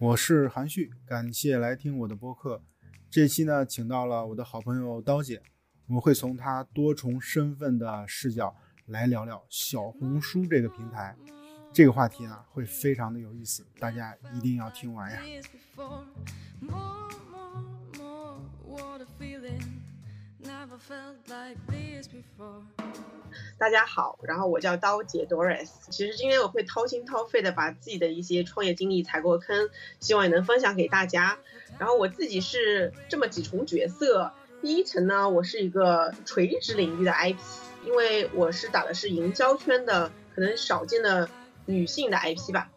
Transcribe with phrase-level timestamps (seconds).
[0.00, 2.62] 我是韩旭，感谢来听我的播客。
[3.10, 5.42] 这期呢，请到了我的好朋友刀姐，
[5.88, 11.14] 我们会从她多重身份的视角来聊聊小红书这个平台。
[11.70, 15.20] 这个话题呢，会非常的有意思，大家一定要听完呀。
[23.58, 25.68] 大家好，然后我叫刀姐 Doris。
[25.90, 31.38] 其实今天我会掏心掏肺的把自己的一些创业经历踩过坑，希望也能分享给大家。
[31.78, 34.30] 然后我自己是这么几重角色，
[34.62, 37.36] 第一层呢，我是一个垂直领域的 IP，
[37.84, 41.28] 因为我是打的是营销圈的，可能少见的
[41.66, 42.70] 女性的 IP 吧。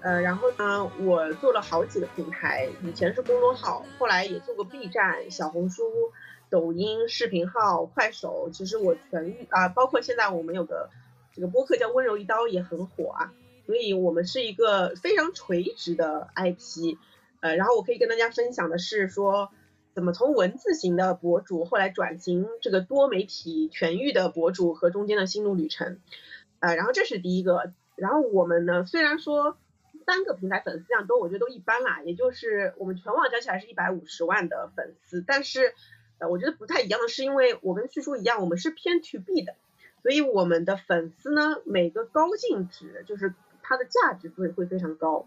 [0.00, 5.82] 呃，然后呢，我做了好几个平台，以前是公众号，后来也做过 B 站、小红书。
[6.52, 10.90] 抖音视频号、快手，其实我全域啊，包括现在我们有个
[11.32, 13.32] 这个播客叫温柔一刀也很火啊，
[13.64, 16.98] 所以我们是一个非常垂直的 IP，
[17.40, 19.50] 呃，然后我可以跟大家分享的是说，
[19.94, 26.00] 怎么从文字型的博主后来转型这个多媒体全域的博主和中间的心路旅程，
[26.60, 29.56] 呃，然后这是第一个，然后我们呢虽然说
[30.04, 35.72] 三个平台粉丝量都我觉得都一般啦，也就是我们全网加起来是一百五十万的粉丝，但是。
[36.28, 39.54] 我觉得不太一样的是，因为我跟旭叔一样，我们是偏 to B 的，
[40.02, 45.26] 所以我们的粉丝呢，每个高净值就是它的价值会会非常高，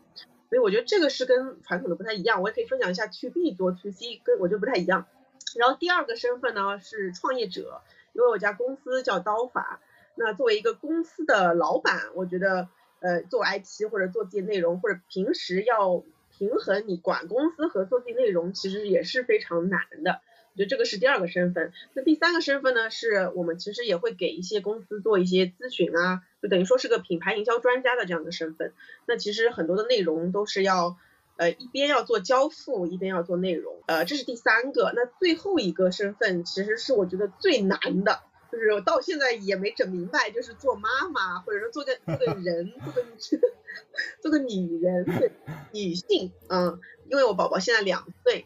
[0.50, 2.42] 所以我觉得这个是跟传统的不太一样。
[2.42, 5.08] 我也可以分享一下 to B 做 to C 跟我觉得不太一样。
[5.56, 7.82] 然后第二个身份呢是创业者，
[8.14, 9.80] 因为我家公司叫刀法，
[10.16, 12.68] 那作为一个公司的老板，我觉得
[13.00, 16.04] 呃做 IP 或者做自己内容，或者平时要
[16.38, 20.20] 平衡你管公司和做自己内容，其实也是非常难的。
[20.56, 28.72] 我觉得这个是第二个身份，那第三个身份呢，是我们其实也会给一些公司做一些咨询啊，就等于说是个品牌营销专家的这样的身份。
[29.06, 30.96] 那其实很多的内容都是要，
[31.36, 34.94] 呃，一边要做交付，一边要做内容，呃，这是第三个。
[34.96, 43.06] 那最后一个身份其实是我觉得最难的，就是我到现在也没整明白，就是做妈妈，或者说做个做个人，做个
[44.24, 45.06] 做个女人，
[45.74, 46.80] 女性，嗯，
[47.10, 48.46] 因为我宝宝现在两岁。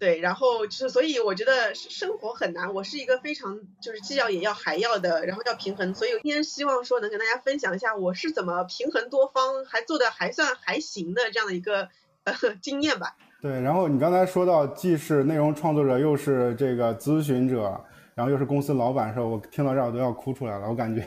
[0.00, 2.72] 对，然后就是，所以我觉得生活很难。
[2.72, 5.94] 我是一个非常就是既要也要还要的，然后要平衡。
[5.94, 11.88] 所以我今天希望说能跟大家分享一下我是怎么平衡多方，还做的还算还行的这样的一个
[12.24, 13.14] 呃经验吧。
[13.42, 17.78] 对，然后你刚才说到既是内容创作者，又是这个咨询者，
[18.14, 20.66] 然后又是公司老板的时候，我听到这儿我都要哭出来了。
[20.66, 21.06] 我感觉，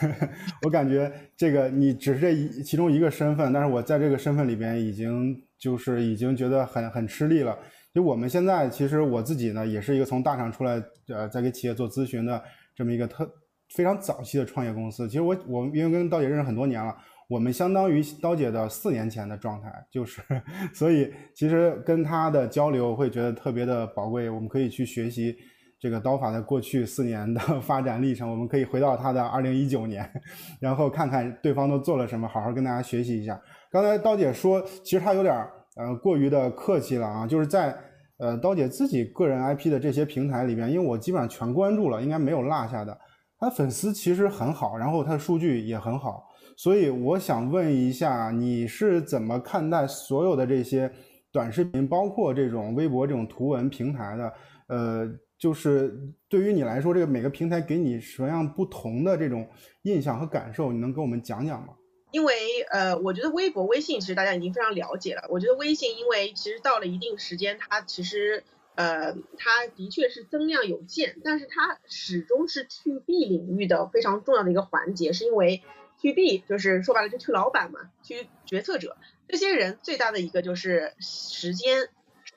[0.64, 7.58] 我感觉这个你只是这一其中一个身份，但是我在这个身份里边已经就是已经觉得很很吃力了。
[7.94, 12.42] 就我们现在，其实我自己呢，也是一个从大厂出来，呃，在给企业做咨询的
[12.74, 13.30] 这么一个特
[13.74, 15.06] 非常早期的创业公司。
[15.06, 16.96] 其实我我们因为跟刀姐认识很多年了，
[17.28, 20.22] 我们相当于刀姐的四年前的状态，就是，
[20.72, 24.30] 所以其实跟她的交流会觉得特别的宝贵。
[24.30, 25.36] 我们可以去学习
[25.78, 30.10] 这个刀法的过去四年的 发展历程，我们可以回到她的二零一九年，
[30.60, 33.38] 然后看看对方都做了什么，好好跟大家学习一下。
[33.70, 35.46] 刚才刀姐说，其实她有点。
[35.76, 37.76] 呃，过于的客气了啊，就是在
[38.18, 42.98] 呃刀姐自己个人 IP 的这些平台里边，因为我基本上全关注了，应该没有落下的。
[43.38, 50.92] 他粉丝其实很好，然后他的数据也很好，所以我想问一下，你是怎么看待所有的这些
[51.32, 54.32] 短视频，包括这种微博这种图文平台的？
[54.68, 55.08] 呃，
[55.38, 59.44] 就是对于你来说，这个每个平台给你什么样不同的这种
[59.82, 61.74] 印象和感受，你能跟我们讲讲吗？
[62.12, 65.24] 因为呃，我觉得微博、微信其实大家已经非常了解了。
[65.30, 75.62] 我觉得微信，因为其实到了一定时间，它其实呃，它的确是增量有限，但是它始终是 to B 领域的非常重要的一个环节，是因为
[76.02, 81.88] to B 就是说白了就 to 老板嘛，to 决策者这些人最大的一个就是时间，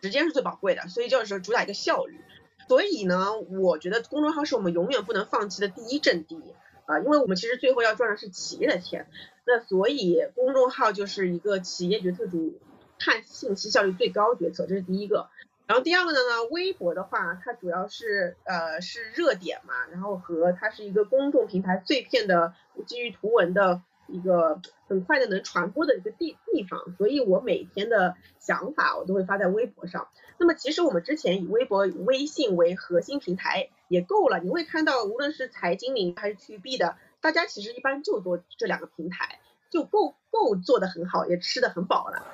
[0.01, 2.21] 时间是最宝贵的，所以就是主打一个效率。
[2.69, 6.41] 所以呢，我觉得公众号是我们永远不能放弃的第一阵地
[6.85, 9.07] 啊，因为我们其实最后要赚的是企业的钱。
[9.45, 12.59] 那所以公众号就是一个企业决策组
[12.97, 15.29] 看信息效率最高决策，这是第一个。
[15.67, 22.53] 然后第二个呢呢，微博的话，它主要是呃是热点嘛，然后和它是一个公众平台碎片的
[22.85, 30.07] 基于图文的一个很快的能传播的一个地地方，所以我每天的想法我都会发在微博上。
[30.37, 36.97] 那么其实我们之前以微博、微信为核心平台也够了，你会看到无论是财经领域还是区 B 的。
[37.21, 39.39] 大家其实一般就做这两个平台
[39.69, 42.25] 就够够做的很好，也吃的很饱了。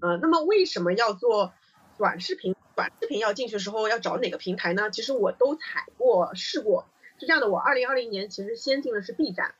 [0.00, 1.52] 呃，那么为什么要做
[1.96, 2.54] 短视频？
[2.74, 4.90] 短视频要进去的时候要找哪个平台呢？
[4.90, 6.86] 其实我都踩过试过。
[7.18, 9.56] 是这样的，我二零二零年其实先进的是 B 站，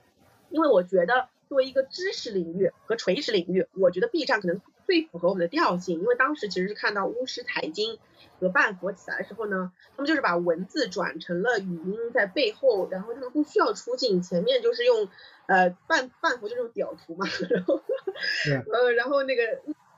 [0.49, 7.99] 因为我觉得作为一个知识领域和垂直领域，我觉得 B 站可能最符合我们的调性，因为当时其实是看到巫师财经
[8.41, 15.09] 和半佛起来的时候呢，他们就是把文字转成了语音在背后，然后他们不需要出镜，前面就是用
[15.47, 17.81] 呃半半佛就这种屌图嘛，然后
[18.73, 19.43] 呃然后那个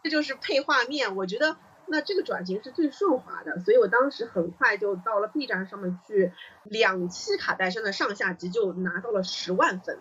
[0.02, 1.56] 这就是配画面，我觉得。
[1.92, 6.32] 那这个转型是最顺滑的，所以我当时很快就到了 B 站上面去，
[6.62, 9.98] 两期卡戴珊的上下集就拿到了十万粉，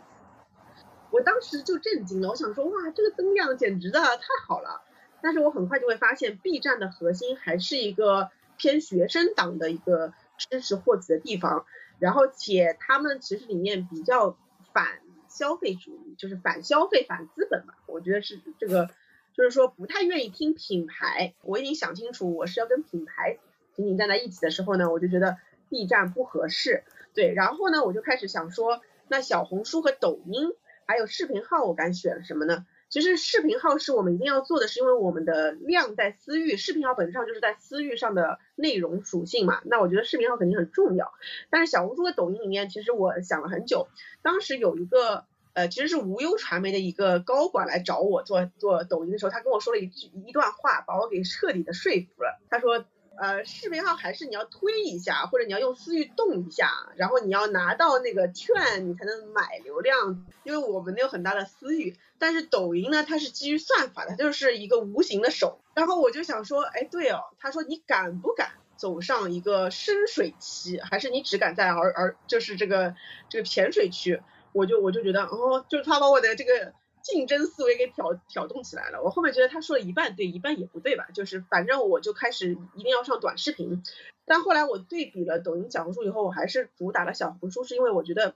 [1.09, 4.83] 我当时就震惊了，我想说哇，这个增量简直的太好了。
[5.21, 11.65] 但是我很快就会发现，B 站的核心还是一个偏学生党的一个知识获取的地方，
[11.99, 14.37] 然后且他们其实里面比较
[14.73, 18.89] 反消费主义，就是反消费、反资本嘛，我觉得是这个。
[19.31, 23.37] 就是说不太愿意听品牌，我已经想清楚我是要跟品牌
[23.73, 25.37] 紧紧站在一起的时候呢，我就觉得
[25.69, 26.83] B 站不合适。
[27.13, 30.51] 对，然后呢，我就开始想说，那小红书和抖音
[30.85, 32.65] 还有视频号，我该选什么呢？
[32.89, 39.61] 其实视频号是我们一定要做的，是因为我们的量在私域，视频号本质上就是在私域上的内容属性嘛。
[39.65, 41.13] 那我觉得视频号肯定很重要，
[41.49, 43.87] 但是小红书和抖音里面，其实我想了很久，
[44.21, 45.25] 当时有一个。
[45.53, 52.39] 呃，其实是无忧传媒的一个高管来找我做做抖音的时候，他跟我说了一句一段话，把我给彻底的说服了。
[52.49, 52.85] 他说，
[53.17, 61.97] 呃，视频号还是你要推一下，或者你要用私域动一下，然后你要拿到那个券，你才能买流量，因为我们有很大的私域。
[62.19, 65.61] 但是抖音呢，它是基于算法的，它就是一个无形的手。
[65.73, 72.95] 然后我就想说，哎，对哦，他说你敢不敢走上一个深水期，还是你只敢在而而就是这个
[73.29, 74.21] 这个浅水区？
[74.51, 79.01] 我就我就觉得，哦，就是他把我的这个竞争思维给挑挑动起来了。
[79.01, 81.07] 我后面觉得他说了一半对，一半也不对吧？
[81.13, 83.83] 就是反正我就开始一定要上短视频。
[84.25, 88.35] 但后来我对比了抖音、小红书以后，我还是主打了小红书，是因为我觉得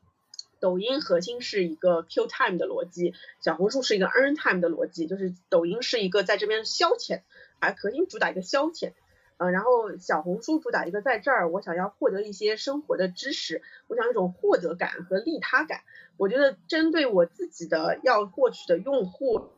[0.63, 7.23] 抖音核心是一个 Q time 的逻辑，小红书是一个 earn time 的逻辑，就是抖音是一个在这边消遣，
[7.59, 8.93] 啊核心主打一个消遣。
[9.35, 15.81] 嗯，然后小红书主打一个在这儿，我想要获得一些生活的知识，我想一种获得感和利他感。
[16.15, 19.49] 我觉得针对我自己的要获取的用户，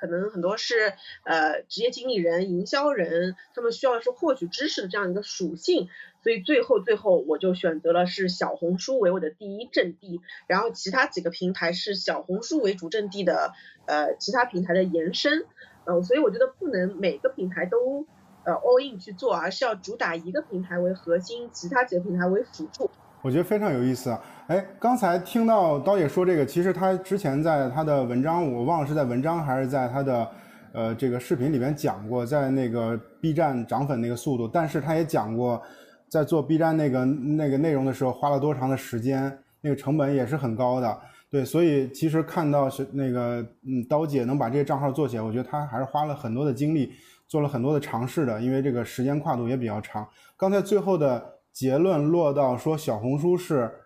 [0.00, 0.94] 可能很多是
[1.24, 5.88] 呃职业经理人、营销人，他们需要是获取知识的这样一个属性，
[6.22, 13.52] 所以最后最后我就选择了是小红书为我的第一阵地，然后其他几个平台是小红书为主阵地的
[13.86, 15.44] 呃其他平台的延伸。
[15.84, 18.06] 嗯，所以我觉得不能每个平台都
[18.44, 22.90] 呃 all in 去做，而是要主打一个平台为核心，其他几个平台为辅助。
[23.22, 24.20] 我觉得非常有意思啊！
[24.46, 30.30] 哎，刚才听到刀姐说这个，其实他之前在他的文章，我忘了是在文章还是在他的
[30.72, 35.60] 呃这个视频里面讲过，在那个 B 站涨粉那个速度，但是他也讲过，
[36.08, 40.96] 在做 B 站那个那个内容的时候花了多长的时间，那个成本也是很高的。
[41.28, 46.92] 对，所以其实看到是那个嗯刀姐能把这些账号做起来，我觉得他还是花了很多的精力，
[47.26, 50.06] 做了很多的尝试的，因为这个时间跨度也比较长。
[50.36, 51.32] 刚才最后的。
[51.56, 53.80] 结论落到说小红书是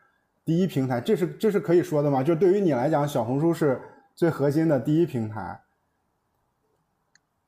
[0.44, 2.20] 第一平台，这是这是可以说的吗？
[2.20, 3.80] 就对于你来讲，小红书是
[4.16, 5.62] 最核心的第一平台。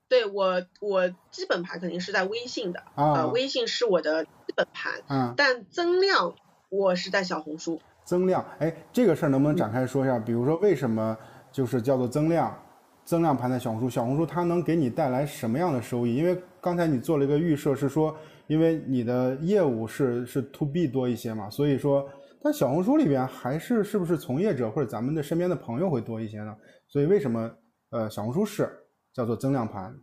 [0.06, 6.36] 对我，我基本盘肯定是在微信的啊，微信是我的基本盘，嗯，但增量
[6.68, 7.80] 我是在小红书。
[8.04, 10.20] 增量，哎，这个事儿能不能展开说一下？
[10.20, 11.18] 比如说为什么
[11.50, 12.56] 就是叫做增量，
[13.04, 16.14] 增量盘在小红书，小红书它能给你带来什么样的收益？
[16.14, 18.16] 因为刚才你做了一个预设，是说。
[18.52, 22.06] 因为你的业务是是 to B 多一些嘛，所以说，
[22.42, 26.54] 但小红书里边还是是不是从业者或者咱们的身边的朋友会多一些呢？
[26.86, 27.50] 所以为什么
[27.88, 29.98] 呃小红书是叫做增量盘？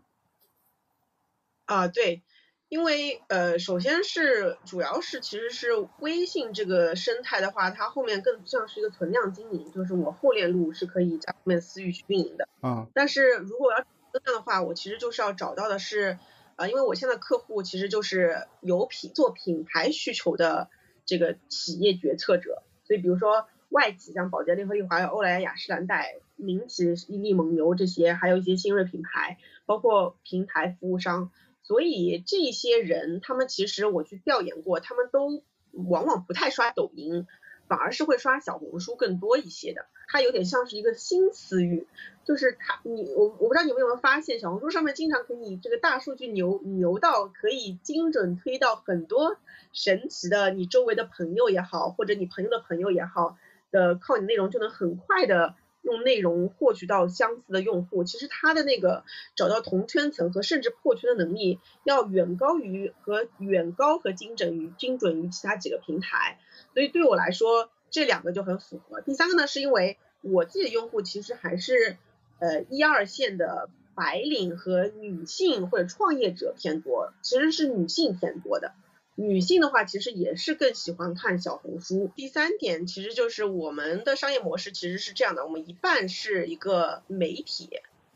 [1.66, 2.24] 啊，对，
[2.70, 5.68] 因为呃首先是主要是其实是
[6.00, 12.50] 微信这个生态的话，它后面更像是一个存量经营，就是我后链路是可以在后面私域去运营的。
[12.64, 13.78] 嗯，但是如果要
[14.12, 16.18] 增量的话，我其实就是要找到的是。
[16.60, 20.70] 啊，因为我现在客户其实就是有品做品牌需求的
[21.06, 31.32] 这个企业决策者，所以比如说外企像宝洁、联合利华、欧莱雅、诗兰黛，民企伊利、蒙牛这些，还有一些新锐品牌，包括平台服务商，
[31.64, 37.26] 所以这些人他们其实我去调研过，他们都往往不太刷抖音，
[37.70, 39.86] 反而是会刷小红书更多一些的。
[40.10, 41.88] 它有点像是一个新词语，
[42.26, 49.38] 就是它你我我不知道你们有没有发现，小红书上面经常可以这个大数据牛牛到可以精准推到很多
[49.72, 53.38] 神奇的你周围的朋友也好，或者你朋友的朋友也好
[53.72, 58.04] 的靠你内容就能很快的用内容获取到相似的用户。
[58.04, 59.04] 其实它的那个
[59.36, 66.40] 找到同圈层和甚至破圈的能力要远高于和远高和精准于精准于其他几个平台。
[66.80, 67.70] 所以对我来说。
[67.92, 69.02] 这两个就很符合。
[69.02, 71.98] 第三个呢，是因为我自己的用户其实还是
[72.38, 78.74] 呃一二线的白领和女性或者创业者偏多，其实是女性偏多的。
[79.16, 82.12] 女性的话，其实也是更喜欢看小红书。
[82.16, 87.72] 第三点，其实就是我们的商业模式其实是这样的，我们一半是一个媒体，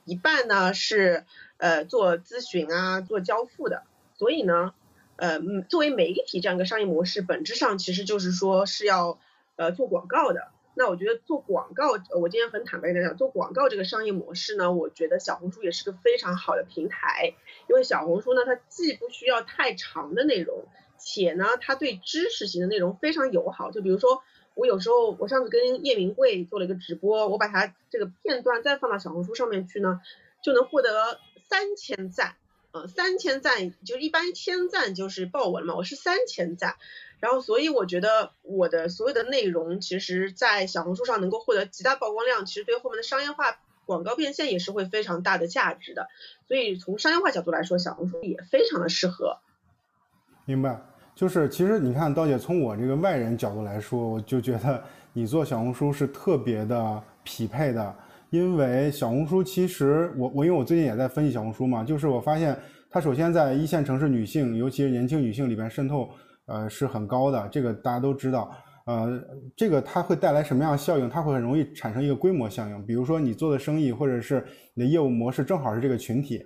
[0.06, 1.26] 一半呢是
[1.58, 3.82] 呃做咨询啊、做交付的。
[4.20, 4.76] 所以呢，
[5.24, 5.40] 呃，
[5.70, 9.22] 作为媒体这样一个商业模式，本质上其实就是说是要
[9.56, 10.50] 呃做广告的。
[10.76, 17.36] 那我觉得做广告，我今天很坦白跟大家讲，做广告这个商业模式呢，我觉得小红书也是个非常好的平台，
[17.70, 20.66] 因为小红书呢，它既不需要太长的内容，
[20.98, 23.72] 且呢，它对知识型的内容非常友好。
[23.72, 24.24] 就比如说，
[24.56, 30.02] 我有时候我上次跟叶明贵做了一个直播，我把它这个片段再放到小红书上面去呢，
[30.44, 31.18] 就能获得
[31.50, 32.36] 三千赞，
[32.74, 36.76] 呃，三千赞就一般一千赞就是爆文嘛，我是三千赞。
[37.20, 46.08] 然后，所以我觉得我的所有的内容，其实，在小红书上能够获得极大曝光量，其实对后面的商业化广告变现也是会非常大的价值的。
[46.48, 49.38] 所以从商业化角度来说，小红书也非常的适合。
[50.46, 50.82] 明白，
[51.14, 57.96] 就是其实你看，刀姐从我这个外人角度来说，我就觉得你做小红书是特别的匹配的，
[58.34, 62.58] 因为小红书其实我我因为我最近也在分析小红书嘛，就是我发现
[62.90, 66.10] 它首先在一线城市女性，尤其是年轻女性里边渗透。
[66.48, 68.52] 呃，是很高的，这个大家都知道。
[68.88, 69.22] 呃，
[69.56, 71.08] 这个它会带来什么样的效应？
[71.08, 72.86] 它会很容易产生一个规模效应。
[72.88, 76.44] 比如说你做的生意，或者是你的业务模式正好是这个群体，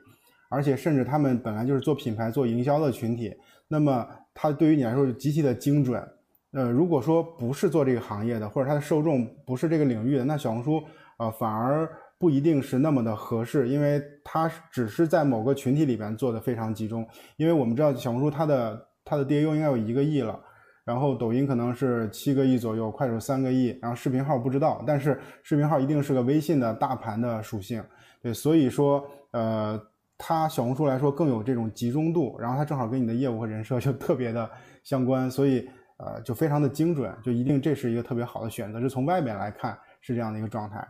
[0.52, 3.34] 而且甚至他们本来就是做品牌、做营销的群体，
[3.70, 6.06] 那么它对于你来说就极其的精准。
[6.52, 10.82] 呃，如果说不是做这个行业的，或者它的受众不是这个领域的，那小红书
[11.18, 17.08] 啊反而不一定是那么的合适，因为它只是在某个群体里边做的非常集中。
[17.36, 18.88] 因为我们知道小红书它的。
[19.10, 20.38] 它的 DAU 应该有一个亿了，
[20.84, 27.82] 然后抖音可能是七个亿左右，快手三个亿，然后视频号不知道，但是视频号一定是个微信的大盘的属性，
[28.22, 29.82] 对，所以说，呃，
[30.18, 34.52] 它小红书来说更有这种集中度，然后它正好跟你的业务和人设就特别的
[34.84, 35.66] 相关，所以
[36.00, 40.86] 呃就非常的精准，就一定这是一个特别好的选择，就从外面来看是这样的一个状态。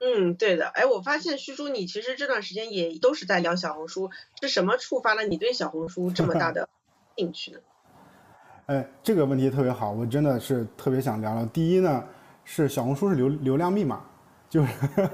[0.00, 6.68] 嗯，对的，哎，我发现旭叔你其实这段时间也都是在聊小红书，是什么触发了你对小红书这么大的？
[7.16, 7.58] 兴趣呢？
[8.66, 11.44] 哎，这个问题特别好，我真的是特别想聊聊。
[11.46, 12.04] 第一呢，
[12.44, 14.04] 是小红书是流流量密码，
[14.48, 14.68] 就是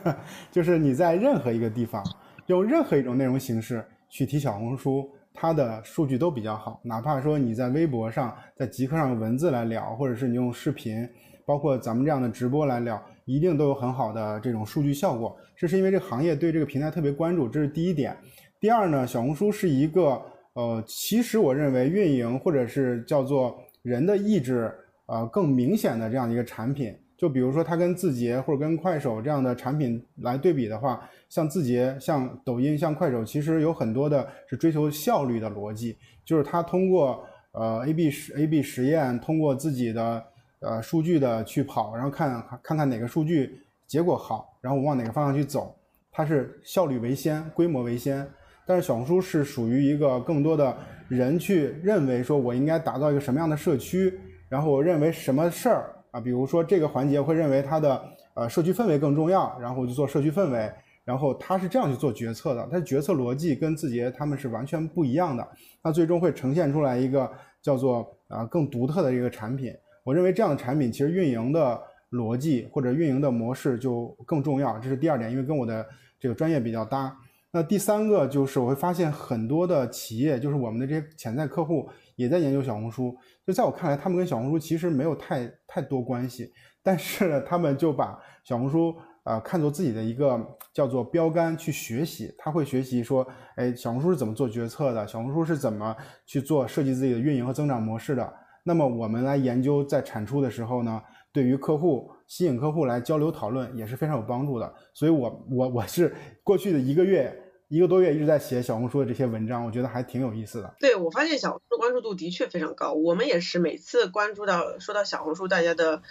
[0.52, 2.04] 就是你在任何一个地方
[2.46, 6.78] 用任何一种内容形式去提小红书，它的数据都比较好。
[6.82, 11.08] 哪怕说你在微博上、在极客上用文字来聊，或者是你用视频，
[11.46, 15.36] 包括咱们这样的直播来聊，一定都有很好的这种数据效果。
[15.56, 18.16] 这是因为这个行业对这个平台特别关注，这是第一点。
[18.58, 20.20] 第二呢，小红书是一个。
[20.54, 24.72] 呃，其实我认为运营或者是叫做人的意志，
[25.06, 40.24] 呃，更明显的这样一个产品，就比如说它跟字节或者跟快手这样的产品来对比的话，像字节、像抖音、像快手，其实有很多的是追求效率的逻辑，就是它通过呃 A B 实 A B 实验，通过自己的
[40.64, 45.76] 呃数据的去跑，然后看看看哪个数据结果好，然后我往哪个方向去走，
[46.10, 48.26] 它是效率为先，规模为先。
[48.66, 50.74] 但是小红书是属于一个更多的
[51.08, 54.18] 人去认为说，我应该打造一个什么样的社区，
[54.48, 58.02] 然后我认为什么事儿啊，比如说这个环节会认为它的
[58.34, 60.72] 呃社区氛围更重要，然后我就做社区氛围，
[61.04, 65.46] 然后他是这样去做决策的，他决策逻辑跟字节他们是完全不一样的，
[65.82, 67.30] 那最终会呈现出来一个
[67.60, 69.74] 叫做啊更独特的一个产品。
[70.04, 71.80] 我认为这样的产品其实运营的
[72.10, 75.84] 逻辑或者运营的模式就更重要，这是第二点，因为跟我的
[76.20, 77.16] 这个专业比较搭。
[77.50, 83.16] 那第三个就是我会发现很多的企业，就是我们的这些潜在客户也在研究小红书。
[83.46, 90.38] 就在我看来，他们跟小红书其实没有太太多关系，但是呢，他们就把小红书啊看作自己的一个
[90.72, 92.34] 叫做标杆去学习。
[92.36, 95.06] 他会学习说，哎，小红书是怎么做决策的？
[95.06, 95.96] 小红书是怎么
[96.26, 98.34] 去做设计自己的运营和增长模式的？
[98.64, 101.00] 那么我们来研究在产出的时候呢，
[101.32, 104.74] 对于客户吸引客户来交流讨论也是非常有帮助的。
[104.92, 107.40] 所以，我我我是过去的一个月。
[107.68, 110.74] 一个多月一直在写小红书的这些文章，我觉得还挺有意思的。
[110.78, 116.02] 对我发现小红书关注度的确非常高，我们也是每次关注到说到小红书，大家的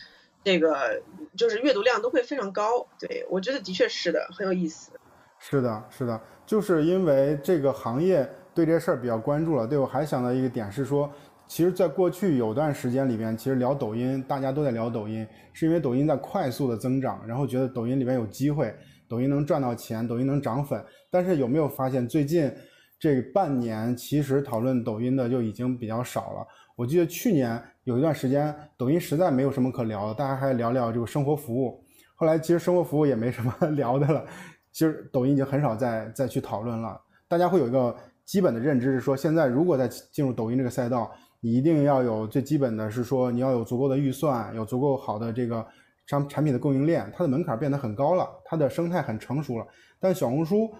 [0.43, 1.03] 这个
[1.37, 2.87] 就是阅读量都会非常高。
[2.99, 4.91] 对我觉得的确是的，很有意思。
[5.39, 9.65] 是的，是的，就是因为这个行业对这事儿比较关注了。
[9.65, 11.09] 对我还想到一个点是说，
[11.47, 18.73] 其实，在过去有段时间里边，其实聊抖音，大家都在聊抖音，是因为抖音在快速的增长，然后觉得抖音里面有机会。
[19.07, 22.51] 抖音能赚到钱，抖音能涨粉，但是有没有发现最近
[22.97, 26.47] 这半年其实讨论抖音的就已经比较少了？
[26.75, 31.83] 我记得去年有一段时间，抖音实在没有什么可聊的，大家还聊聊这个生活服务，
[32.15, 34.25] 后来其实生活服务也没什么 聊的了，
[34.71, 36.99] 其实抖音已经很少再再去讨论了。
[37.27, 37.95] 大家会有一个
[38.25, 41.11] 基本的认知是说，现在如果在进入抖音这个赛道，
[41.43, 45.67] 你一定要有最基本的是说，你要有足够的预算，有足够好的这个
[46.05, 49.67] 商产品的供应链，它的门槛变得很高了，它的生态很成熟了。
[49.99, 50.73] 但小红书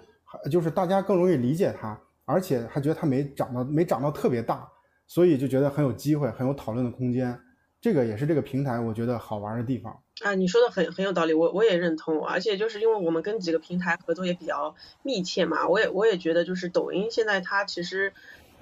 [0.50, 4.66] 就是大家更容易理解它，而且还觉得它没长到没长到特别大，
[5.06, 7.38] 所以就觉得很有机会，很有讨论的空间。
[7.82, 10.00] 这个也是这个平台我觉得好玩的地方。
[10.24, 18.14] 啊，你说的很很有道理，我我也认同，而且就是因为我们跟几个平台合作也比较密切嘛，我也我也觉得就是抖音现在它其实，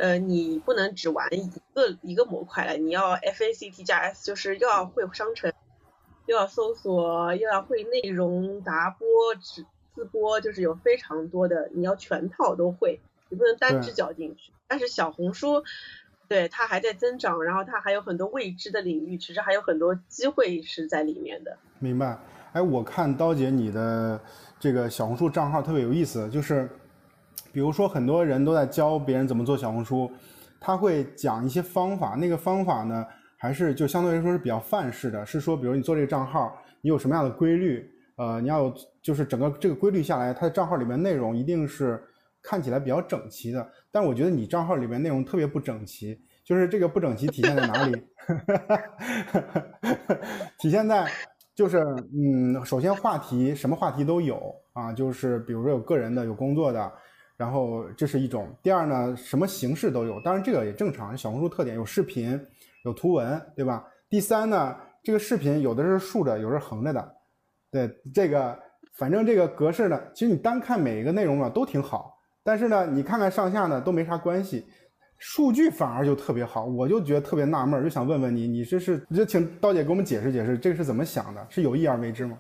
[0.01, 5.53] 呃，你不能只玩一个一个模块了，你要 F A C T 加 S，就是又要会商城，
[6.25, 14.51] 又要搜索，又要会内容达播、直自播，就是有非常多的，你要全套都会，你不能单只脚进去。
[14.67, 15.63] 但是小红书。
[16.27, 21.57] 对它还在增长，然后它还有很多未知的领域，其实还有很多机会是在里面的。
[21.79, 22.17] 明白？
[22.53, 24.17] 哎，我看刀姐你的
[24.57, 26.69] 这个小红书账号特别有意思，就是
[27.51, 30.11] 比如说很多人都在教别人怎么做小红书，
[30.59, 33.05] 他会讲一些方法，那个方法呢
[33.37, 42.01] 还是就相对来说是比较范式的，是说比如你做这个账号，你有什么样的规律，呃，你要有就是整个这个规律下来，它的账号里面内容一定是。
[42.43, 48.03] 看起来比较整齐的，但我觉得你账号里面内容特别不整齐，就是这个不整齐体现在哪里？
[50.57, 51.07] 体现在
[51.53, 54.41] 就是嗯，首先话题什么话题都有
[54.73, 56.91] 啊，就是比如说有个人的，有工作的，
[57.41, 58.47] 然后这是一种。
[58.61, 62.39] 第二呢，什么形式都有，当然这个也正常，小红书特点有视频，
[62.85, 63.83] 有图文，对吧？
[64.11, 67.15] 第三呢，这个视频有的是竖着，有的是横着的，
[67.71, 68.55] 对这个，
[68.93, 72.15] 反正这个格式呢，其实你单看每一个内容啊都挺好。
[72.43, 74.67] 但是呢，你看看上下呢都没啥关系，
[75.17, 81.47] 数据反而就特别好，我就觉得特别纳闷，就想问问你，你这是就请刀姐给我们解释解释，这个是怎么想的？
[81.49, 82.37] 是有意而为之吗？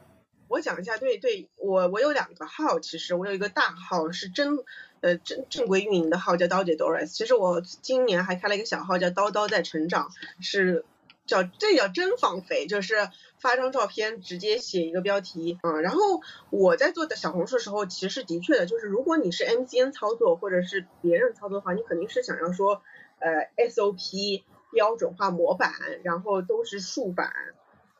[0.47, 4.57] 我讲一下，对对，我我有两个号，其实我有一个大号是真
[5.01, 10.09] 呃正正规运营的号叫刀姐 Doris，其实我今年还开了一个小号叫刀刀在成长，
[10.39, 10.85] 是。
[11.27, 13.07] 叫这叫真放飞，就是
[13.39, 15.81] 发张照片直接写一个标题嗯。
[15.81, 16.01] 然后
[16.49, 22.81] 我在做的小红书的时候，其实的确的，就是如果你是 MCN 操作或者是别人操作的话，你肯定是想要说
[23.19, 25.71] 呃 SOP 标准化模板，
[26.03, 27.31] 然后都是竖版。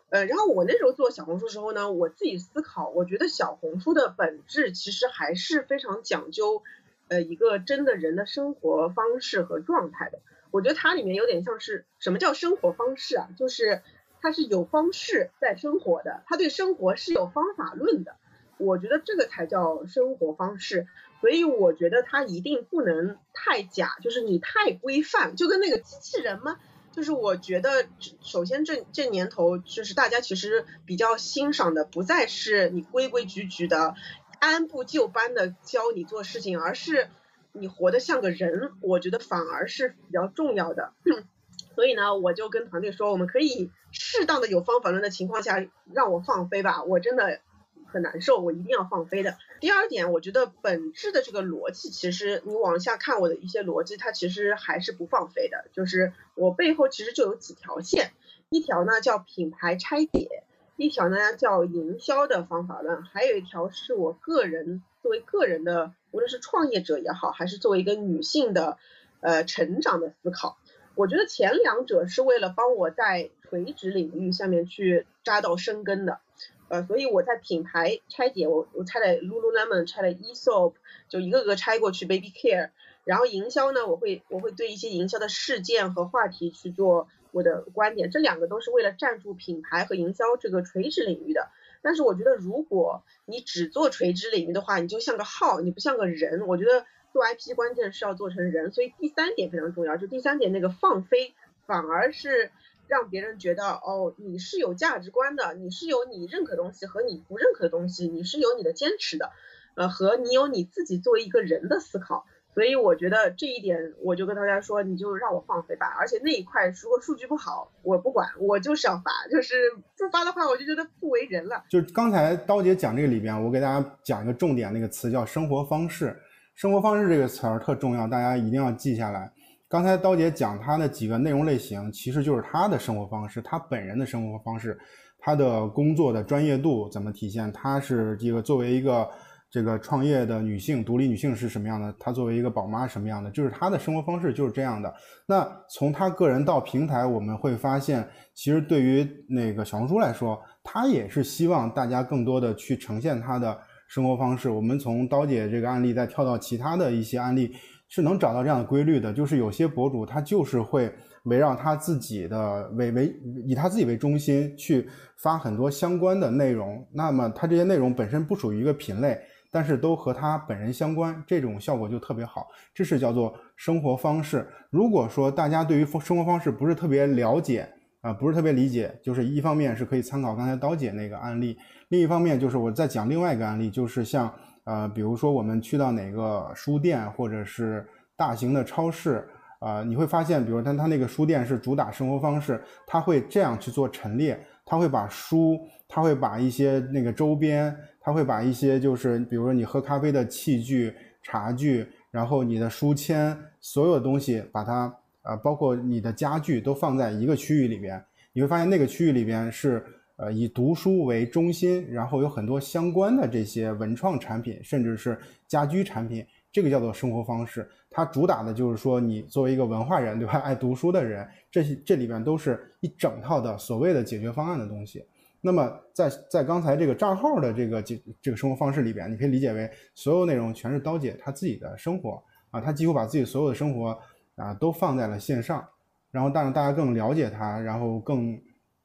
[0.10, 6.64] 呃，然后我那时候做小红书时候呢，我自己思考，我觉得小红书的本质其实还是非常讲究
[7.12, 10.20] 呃一个真的人的生活方式和状态的。
[10.50, 13.28] 我觉得它里面有点像是什么叫生活方式啊？
[13.38, 13.82] 就是
[14.22, 18.16] 它是有方式在生活的，它对生活是有方法论的。
[18.58, 20.88] 我觉得这个才叫生活方式。
[21.20, 26.58] 所以我觉得它一定不能太假，就是你太规范，就跟那个机器人嘛。
[26.94, 27.88] 就是我觉得，
[28.22, 33.96] 首先这这年头，就是大家其实比较欣赏的，不再是你规规矩矩的、
[34.42, 37.08] 按部就班的教你做事情，而是。
[37.54, 40.94] 你活得像个人，我觉得反而是比较重要的。
[41.76, 47.42] 所以呢，我就跟团队说，我们可以适当的有方法论的情况下让我放飞吧，我真的
[47.88, 49.38] 很难受，我一定要放飞的。
[49.60, 55.66] 第二点，我觉得本质的这个逻辑，其实你往下看我的一些逻辑，它其实还是不放飞的。
[55.74, 58.14] 就是我背后其实就有几条线，
[58.50, 60.46] 一条呢叫品牌拆解，
[60.82, 65.94] 一条呢叫营销的方法论，还有一条是我个人作为个人的。
[66.14, 68.78] 无论是创业者也好，还是作为一个女性的，
[69.22, 70.58] 呃，成长的思考，
[70.96, 76.20] 我觉得前两者是为了帮我在垂直领域下面去扎到生根的，
[76.68, 80.74] 呃，所以我在品牌拆解，我我拆了 Lululemon，拆了 Esop，
[81.08, 82.72] 就一个个拆过去，Baby Care，
[83.06, 91.50] 然后营销呢，我会我会对一些营销的事件和话题去做我的观点，这两个都是为了站住品牌和营销这个垂直领域的。
[91.82, 96.46] 但是我觉得，如果你只做垂直领域的话，你就像个号，你不像个人。
[96.46, 99.98] 我觉得做 IP 关键是要做成人，所以第三点非常重要。
[99.98, 101.34] 就第三点那个放飞，
[101.66, 102.52] 反而是
[102.88, 109.32] 让别人觉得哦，你是有价值观的，你是有你认可东西和你不认可的东西，你是有你的坚持的，
[109.74, 112.28] 呃，和你有你自己作为一个人的思考。
[112.54, 115.86] 所以我觉得这一点，我就跟大家说，你就让我放飞吧。
[115.98, 119.56] 而且那一块如果数据不好，我不管，我就是要发，就是
[119.98, 121.64] 不发的话，我就觉得不为人了。
[121.70, 126.14] 就刚才刀姐讲这个里边，我给大家讲一个重点，那个词叫生活方式。
[126.54, 129.32] 生活方式这个词儿特重要，大家一定要记下来。
[129.70, 134.78] 刚才刀姐讲她的几个内容类型，其实就是她的生活方式，她本人的生活方式，
[135.20, 137.50] 她的工作的专业度怎么体现？
[137.54, 139.10] 她是这个作为一个。
[139.52, 144.92] 这个创业的女性、独立女性是什么样的，她作为一个宝妈什么样的，就是她的生活方式就是这样的。
[145.28, 153.60] 那从她个人到平台，我们会发现，其实对于那个小红书来说，她也是希望大家更多的去呈现她的
[153.90, 154.50] 生活方式。
[154.50, 157.52] 我们从刀姐这个案例再跳到其他的一些案例，
[157.90, 160.90] 是能找到这样的规律的，就是有些博主他就是会。
[161.26, 164.90] 围绕他自己的为为以他自己为中心去
[165.22, 169.16] 发很多相关的内容，那么他这些内容本身不属于一个品类，
[169.52, 172.48] 但是都和他本人相关，这种效果就特别好。
[172.74, 174.48] 这是叫做生活方式。
[174.70, 177.68] 如果说大家对于生活方式不是特别了解
[178.02, 181.58] 啊，不是特别理解，就是一方面是可以参考刚才刀姐那个案例，
[181.90, 184.34] 另一方面就是我在讲另外一个案例，就是像
[184.64, 187.86] 呃，比如说我们去到哪个书店或者是
[188.16, 189.28] 大型的超市。
[189.62, 209.84] 啊，你会发现，比如他他那个书店是主打生活方式，他会这样去做陈列，他会把书，他会把一些那个周边，他会把一些就是比如说你喝咖啡的器具、茶具，然后你的书签，所有的东西，把它啊，包括你的家具都放在一个区域里边，你会发现那个区域里边是
[210.16, 216.26] 呃以读书为中心，然后有很多相关的这些文创产品，甚至是家居产品。
[216.52, 220.40] 这个叫做生活方式，它主打的就是说，你作为一个文化人，对吧？
[220.40, 225.06] 爱读书的人，这些这里边都是一整套的所谓的解决方案的东西。
[225.42, 234.00] 那么，在在刚才这个账号的这个这这个生活方式里边，你可以理解为所有内容全是刀姐她自己的生活啊，她几乎把自己所有的生活
[234.36, 235.68] 啊都放在了线上，
[236.12, 238.42] 然后让大家更了解她，然后更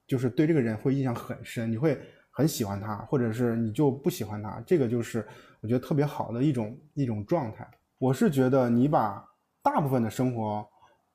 [0.06, 1.96] 就是对这个人会印象很深，你会
[2.30, 5.24] 很喜欢他，或者是你就不喜欢他，这个就是。
[5.62, 7.66] 我觉得特别好的一种一种状态，
[7.98, 9.24] 我是觉得你把
[9.62, 10.66] 大部分的生活，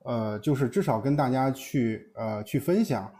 [0.05, 3.11] 呃，就是至少跟大家去呃去分享，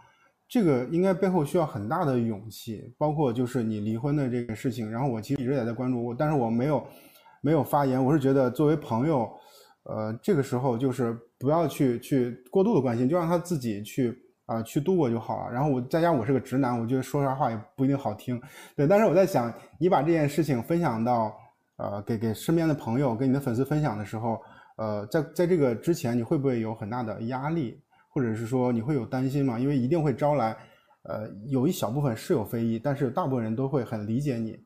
[0.48, 4.90] 这个应该背后需要很大的勇气，包括就是你离婚的这个事情。
[4.90, 6.86] 然后我其实一直也在关注我，但是我没有
[7.40, 8.02] 没有发言。
[8.04, 9.30] 我是觉得作为朋友，
[9.84, 14.18] 呃，这个时候就是不要去去过度的关心，就让他自己去。
[14.44, 15.52] 啊，去度过就好了。
[15.52, 18.42] 然后我再加上，我是个直男，我觉得说啥话也不一定好听，
[18.74, 18.88] 对。
[18.88, 21.32] 但是我在想，你把这件事情分享到，
[21.82, 24.40] 呃，给给身边的朋友，跟你的粉丝分享的时候，
[24.76, 29.58] 呃，在在这个之前，你会不会有很大的压力，或者是说你会有担心吗？
[29.58, 30.56] 因为一定会招来，
[31.02, 34.62] 呃，有一小部分是有非议，但是大部分人都会很理解你，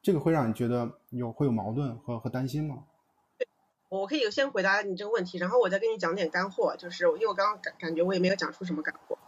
[0.00, 2.76] 这个会让你觉得有会有矛盾和和担心吗？
[3.90, 9.18] 我可以先回答你这个问题，然后我再跟你讲点干货，就是因为我刚刚感感觉我也没有讲出什么干货，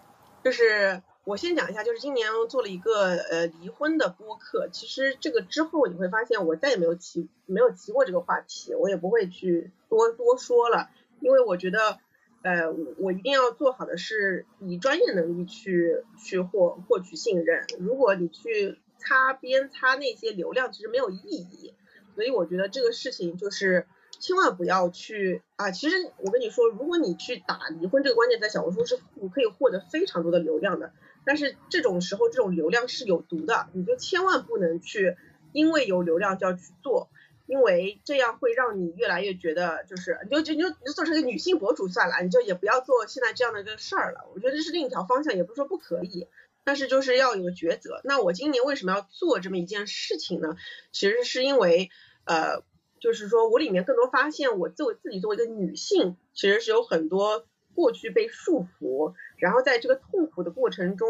[0.43, 11.99] 就是我先讲一下，就是今年做了一个呃离婚的播客，其实这个之后你会发现我再也没有提没有提过这个话题，我也不会去多多说了，因为我觉得
[12.43, 21.75] 呃我一定要做好的是以专业能力去去获获取信任，如果你去擦边擦那些流量，其实没有意义，
[22.15, 23.89] 所以我觉得这个事情就是。
[24.19, 25.71] 千万不要去啊！
[25.71, 30.91] 其实我跟你说，如果你去打离婚这个关键，在小红书是你可以获得非常多的流量的。
[31.27, 35.17] 但是这种时候，这种流量是有毒的，你就千万不能去，
[35.53, 37.11] 因为有流量就要去做，
[37.47, 44.27] 因为这样会让你越来越觉得，就是你就就你就你就做成一个女性博主算了，你就也不要做现在这样的一个事儿了。
[44.33, 46.29] 我觉得这是另一条方向，也不是说不可以，
[46.65, 48.01] 但是就是要有个抉择。
[48.05, 50.57] 那我今年为什么要做这么一件事情呢？
[50.93, 51.91] 其实是因为
[52.25, 52.63] 呃。
[52.99, 61.09] 就是说我里面更多发现，我作为自己作为一个女性，其实是有很多过去被束缚，然后在这个痛苦的过程中，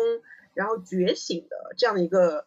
[0.53, 2.47] 然后觉醒的这样的一个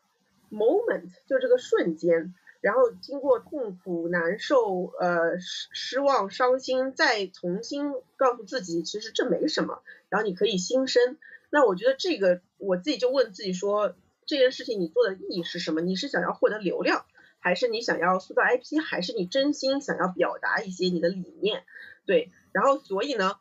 [0.51, 11.17] moment，就这个瞬间，然后经过痛苦、难受、呃失失望、伤心，再重新告诉自己，其实这没什么，然后你可以新生。
[11.49, 15.82] 那我觉得这个我自己就问自己说，这件事情你做的意义是什么？
[15.82, 17.05] 你是想要获得流量？
[17.41, 21.63] 还是你想要塑造 IP，还是你真心想要表达一些你的理念？
[22.05, 23.36] 对，然后所以呢，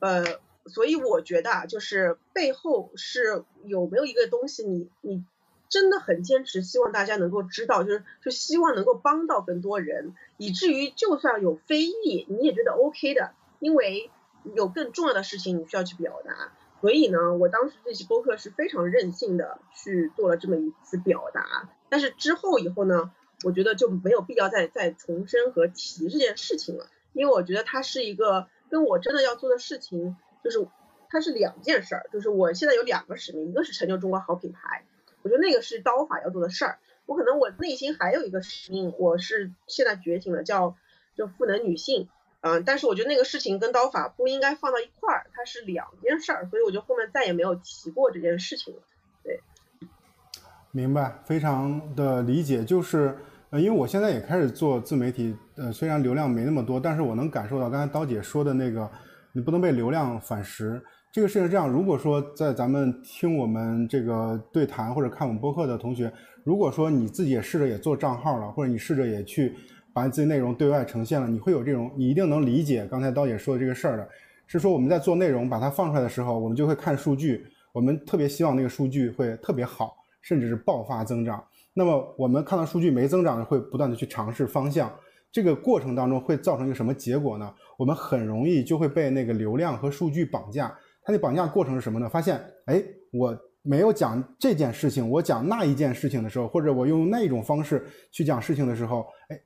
[0.00, 0.24] 呃，
[0.66, 5.24] 所以我觉得啊，就是背后是有没有一个东西，你你
[5.68, 14.10] 真的很坚持，希望大家能够知道，就是就希望能够帮到更多人，以至于就算有非议，你也觉得 OK 的，因为
[14.54, 16.52] 有更重要的事情你需要去表达。
[16.80, 23.10] 所以呢，我当时这期播客是非常任性的去做了这么一次表达，但是之后以后呢？
[23.44, 30.66] 我觉得就没有必要再再重申和提这件事情了，因为我觉得它是一个跟我真的要做的事情，就是
[31.08, 34.84] 它是两件事儿，就是我现在有两个使命，一个是成就中国好品牌，
[35.22, 40.76] 我觉得那个是刀法要做的事儿，我可能我内心还有一个使命，我是现在觉醒了，叫
[41.16, 42.08] 就赋能女性，
[42.40, 48.82] 嗯，但是我觉得那个事情跟刀法不应该放到一块儿，它是两件事儿，所以我就后面再也没有提过这件事情了，
[49.22, 49.40] 对。
[50.70, 53.16] 明白，非常的理解，就是
[53.50, 58.90] 呃，因为我现在也开始做自媒体，呃，虽然流量没那么多，但是我能感受到刚才刀姐说的那个，
[59.32, 60.82] 你不能被流量反噬。
[61.10, 66.12] 这个事情是这样，如果说在咱们听我们这个对谈或者看我们播客的同学，
[66.44, 69.54] 如果说你自己也试着也做账号了，或者你试着也去
[69.94, 74.06] 把自己内容对外呈现了，你会有这种，你一定能理解刚才刀姐说的这个事儿的，
[74.46, 81.42] 是说我们在做内容把它放出来的时候，我们就会看数据，我们特别希望那个数据会特别好，甚至是爆发增长。
[81.78, 84.92] 那么我们看到数据没增长，会不断的去尝试方向。
[85.30, 87.54] 这个过程当中会造成一个什么结果呢？
[87.78, 90.76] 我们很容易就会被那个流量和数据绑架。
[91.04, 92.08] 它的绑架过程是什么呢？
[92.08, 99.38] 发现，哎，我没有讲这件事情，我讲那一件事情的时候，或者我用那一种方式去讲事情的时候，哎，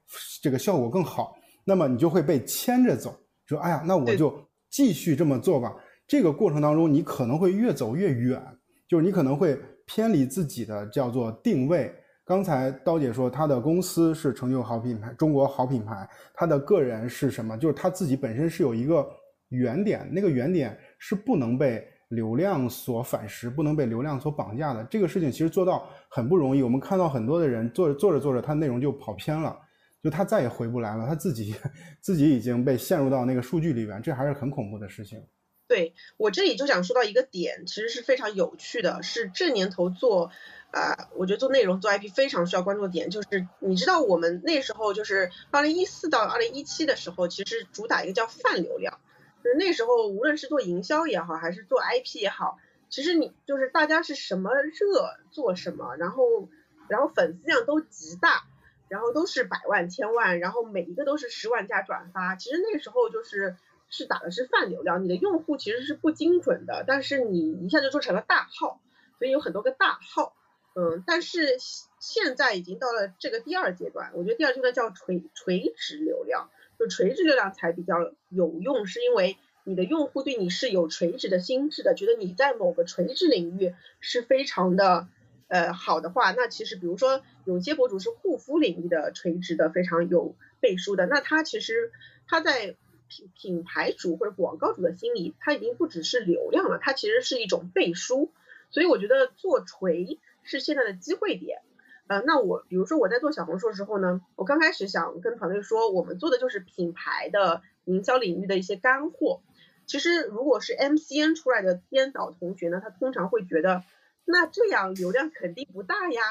[0.42, 1.34] 这个效果更好。
[1.66, 3.14] 那么你就会被牵着走，
[3.46, 4.34] 说，哎呀，那我就
[4.70, 5.70] 继续这么做吧。
[6.08, 8.40] 这个过程当中，你可能会越走越远，
[8.88, 11.92] 就是你可能会偏离自己的叫做定位。
[12.32, 16.08] 刚才刀姐说，她的公司是成就好品牌，中国好品牌。
[16.32, 17.58] 她的个人是什么？
[17.58, 19.06] 就是她自己本身是有一个
[19.50, 24.82] 原点，那个原点是不能被流量所反噬，不能被流量所绑架的。
[24.84, 26.62] 这个事情其实做到很不容易。
[26.62, 29.54] 我们看到很多的人做着做着做着，他内容就跑偏了，
[30.02, 31.54] 就他再也回不来了，他自己
[32.00, 35.22] 自己已经被陷入到那个数据里边，这还是很恐怖的事情。
[35.68, 40.30] 对我这里就想说到一个点，其实是非常有趣的，是这年头做。
[40.72, 48.98] 啊，我觉得做内容做 IP 非常需要关注的点就是，你知道我们那时候就是二零一四到二零一七的时候，其实主打一个叫泛流量，
[49.44, 52.58] 就是那时候无论是做营销也好，还是做 IP 也好，
[52.88, 56.48] 其实你就是大家是什么热做什么，然后
[56.88, 58.44] 然后粉丝量都极大，
[58.88, 63.56] 然后都是百万千万，然后每一个都是十万加转发，其实那时候就是
[63.90, 68.80] 是打的是泛流量，你的用户其实是不精准的，但是你一下就做成了大号，
[69.18, 70.34] 所以有很多个大号。
[70.74, 71.58] 嗯，但是
[72.00, 85.08] 现在已经到了这个第二阶段，我觉得第二阶段叫垂垂直流量，就垂直流量才比较有用，是因为你的用户对你是有垂直的心智的，觉得你在某个垂直领域是非常的
[85.48, 91.92] 呃好的话，那其实比如说有些博主是护肤领域的垂直的非常有背书的，那他其实
[92.26, 92.76] 他在
[93.08, 98.32] 品品牌主或者广告主的心里，他已经不只是流量了，他其实是一种背书，
[98.70, 100.18] 所以我觉得做垂。
[100.42, 101.62] 是现在的机会点，
[102.08, 109.40] 呃，那我比如说我在做小红书的时候呢，我刚开始想跟团队说，我们做的就是品牌的营销领域的一些干货。
[109.86, 113.82] 其实如果是 MCN 出来的编导同学呢，他通常会觉得，
[114.24, 116.22] 那这样流量肯定不大呀，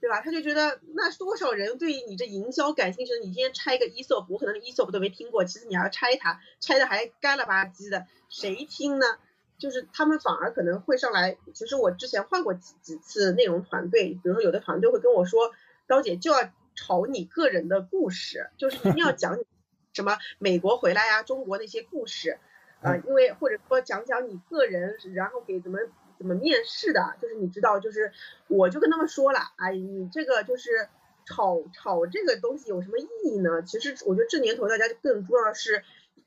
[0.00, 0.20] 对吧？
[0.20, 3.12] 他就觉得那多少人对于你这营销感兴趣？
[3.20, 9.06] 你今天拆一个 ESOP，我可能 ESOP 都没听过，其实你要拆它，拆的还干了吧唧的，谁听呢？
[9.62, 15.52] 就是他们反而可能会上来，其实我之前换过几几次内容团队，比如说有的团队会跟我说，
[15.86, 19.38] 高姐就要炒你个人的故事，就是一定要 讲
[19.92, 22.38] 什么美国回来呀，中国那些故事，
[22.80, 25.78] 啊，因为或者说讲讲你个人，然后给怎么
[26.18, 28.10] 怎么面试的，就是你知道，就是
[28.48, 30.88] 我就跟他们说了，哎，你这个就是
[31.24, 33.62] 炒炒这个东西有什么意义呢？
[33.62, 35.84] 其实我觉得这年头大家更重要的是。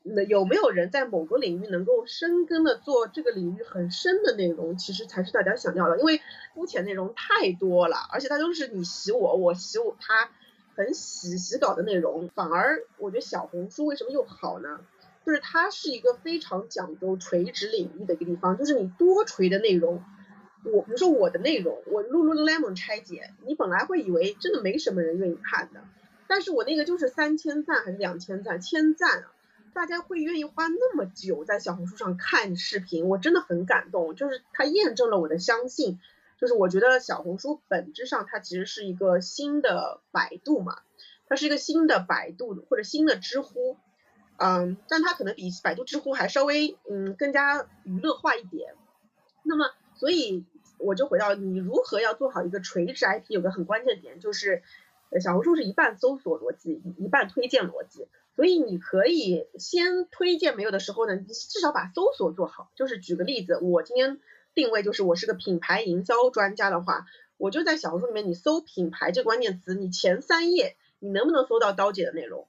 [0.07, 5.97] 那有没有人在某个领域能够深耕的做这个领域很深的内容，其实才是大家想要的。
[5.97, 6.21] 因为
[6.53, 10.29] 肤浅内容太多了，而且它都是你洗我，我洗我，它
[10.75, 12.29] 很洗洗稿的内容。
[12.35, 14.79] 反而我觉得小红书为什么又好呢？
[15.25, 20.03] 就是它是一个非常讲究垂直领域的一个地方，就是你多垂的内容，
[20.65, 25.81] 我比如说我的内容，我 Lululemon 拆解，你本来会以为真的没什么人愿意看的，
[26.27, 29.31] 但是我那个就是三千赞还是两千赞，千赞啊！
[29.75, 34.15] 大家会愿意花那么久在小红书上看视频，我真的很感动。
[34.15, 35.99] 就是它验证了我的相信，
[36.39, 40.77] 就是我觉得小红书本质上它其实是一个新的百度嘛，
[41.27, 43.75] 它是一个新的百度或者新的知乎，
[44.37, 48.75] 嗯，但它可能比百度知乎还稍微嗯更加娱乐化一点。
[49.43, 50.45] 那么，所以
[50.77, 54.63] 我就回到你如何要做好一个垂直 IP，有个很关键点就是，
[55.21, 58.07] 小红书是一半搜索逻辑，一半推荐逻辑。
[58.35, 62.69] 所以你可以先推荐没有的时候呢，你至少把搜索做好。
[62.75, 64.19] 就是举个例子，我今天
[64.53, 67.05] 定位就是我是个品牌营销专家的话，
[67.37, 72.45] 我就在小红书里面，你搜品牌这关键词，你前三页你能不能搜到刀姐的内容？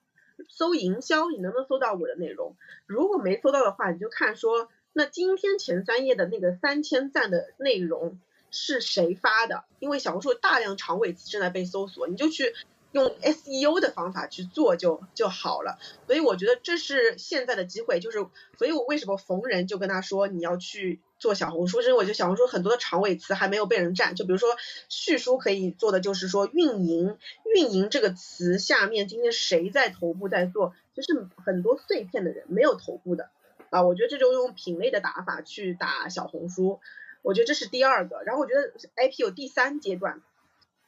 [0.49, 2.57] 搜营销你能不能搜到我的内容？
[2.87, 8.19] 如果没搜到的话，你就看说那今天前三页的那个三千赞的内容
[8.51, 9.65] 是谁发的？
[9.79, 12.55] 因为小红书大量长尾词正在被搜索，你就去。
[12.97, 15.79] 用 SEO 的方法去做就就好了。
[16.07, 24.49] 所以我觉得这是现在的机会，就是所以我为什么逢人就跟他说你要去做小红书，因为我觉得小红书很多的长尾词还没有被人占，就比如说
[24.89, 27.19] 序书可以做的就是说运营，
[27.55, 33.29] 运营这个词下面今天谁在头部在做，就是很多碎片的人没有头部的
[33.69, 36.81] 啊，我觉得这就用品类的打法去打小红书。
[37.23, 40.23] 我觉得这是第二个，然后我觉得 IP 有第三阶段，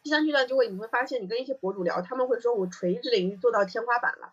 [0.08, 4.32] 第三阶段就会你会发现，你跟一些博主聊，他们会说我垂直领域做到天花板了，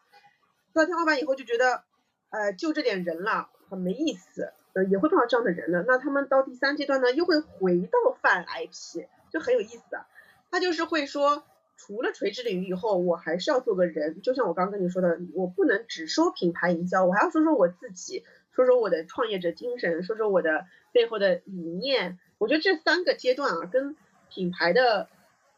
[0.74, 1.84] 做到天花板以后就觉得，
[2.30, 5.84] 呃，就这点人了，很没意思，呃，也会碰到这样的人了。
[5.86, 10.06] 那他们到第三阶段呢，又会回到泛 IP，就很有意思的，
[10.50, 11.44] 他就是会说，
[11.76, 18.24] 除了垂直领域以后，我还是要做个人，就像我刚跟你说的，我不能只说品牌营销，我还要说说我自己。
[18.54, 22.18] 说说我的创业者精神，说说我的背后的理念。
[22.38, 23.98] 我觉得这三个阶段啊，跟
[24.30, 25.10] 品牌的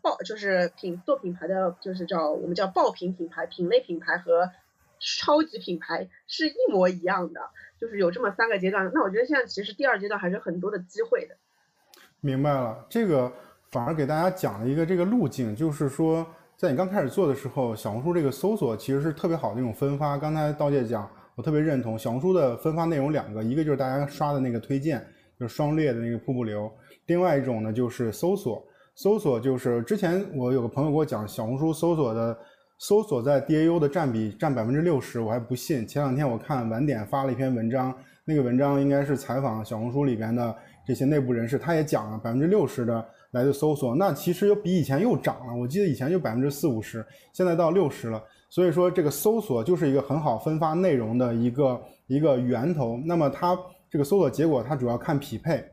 [0.01, 4.49] 爆就是品做品牌的，就是叫我们叫爆品品牌、品类品牌和
[4.99, 7.41] 超级品牌是一模一样的，
[7.79, 8.89] 就是有这么三个阶段。
[8.93, 11.35] 那我觉得现在其实第二阶段还是很多的机会的。
[12.21, 13.31] 明白了，这个
[13.71, 20.17] 反而给大家讲了一个这个路径，就是说在你刚开始做的时候，小红书这个搜索其实是特别好的一种分发。
[20.17, 21.09] 刚才刀姐讲。
[21.37, 24.99] 我特别认同小红书的分发内容两个，一个就是大家刷的那个推荐，
[25.39, 26.67] 就是双列的那个瀑布流；
[27.05, 32.35] 另外一种呢就是搜索，搜索就是之前我有个朋友给我讲，小红书搜索的
[32.79, 35.85] 搜索在 DAU 的占比占百分之六十，我还不信。
[35.85, 45.53] 前两天我看晚点发了一篇文章，那个文章应该是采访小红书里边的这些内部人士，他也讲了百分之六十的来自搜索，那其实又比以前又涨了。
[45.55, 48.19] 我记得以前就百分之四五十，现在到六十了。
[48.49, 52.99] 所以说，这个搜索就是一个很好分发内容的一个一个源头。
[53.05, 53.55] 那么它
[53.91, 55.63] 这个搜索结果，它主要看匹配，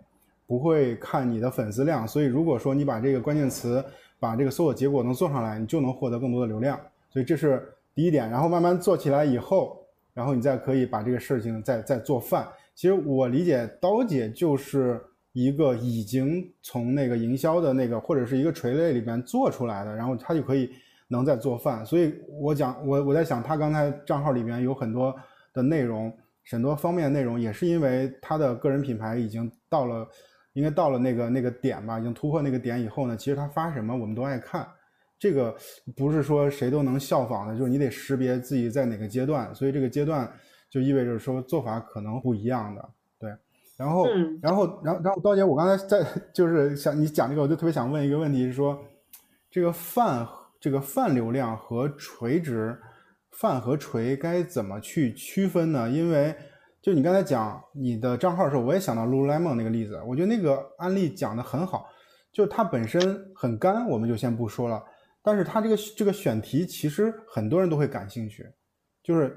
[0.46, 2.06] 不会看你的粉丝量。
[2.06, 3.84] 所以如果说你把这个关键词，
[4.18, 6.78] 把这个搜索结果能做上来，你就能获得更多的流量。
[7.10, 7.62] 所以这是
[7.94, 8.30] 第一点。
[8.30, 12.48] 然后慢慢做起来以后，然后你再可以把这个事情再再做饭。
[12.74, 15.00] 其实我理解刀姐就是
[15.32, 20.70] 一个已经从那个营销的那个或者是一个垂类里边做出来的，然后他就可以。
[21.06, 25.14] 能再做饭，所以我讲我我在想，他刚才账号里面有很多
[25.52, 26.10] 的内容，
[26.50, 30.08] 很多方面的内容，也是因为他的个人品牌已经到了，
[30.54, 34.66] 应该到了那个那个点吧，已经突破那个点以后呢，其实他发什么我们都爱看，
[35.18, 35.54] 这个
[35.94, 40.28] 不是说谁都能效仿的，就是你得识别自己在哪个阶段，所以这个阶段
[40.70, 42.88] 就意味着说做法可能不一样的，
[43.20, 43.30] 对，
[43.76, 44.06] 然后
[44.42, 48.82] 然后然后然后刀姐，我刚才在就是想你讲这个，我就特别想问一个问题，是说
[49.50, 50.26] 这个泛。
[50.60, 52.74] 这个泛流量和垂直
[53.32, 55.90] 泛和垂该怎么去区分呢？
[55.90, 56.34] 因为
[56.84, 61.88] 就你刚才讲你的账号的时候，我也想到 Lululemon 那个例子，我觉得那个案例讲的很好。
[62.30, 64.84] 就是它本身很干，我们就先不说了。
[65.22, 68.44] 但是它这个这个选题其实很多人都会感兴趣，
[69.02, 69.34] 就是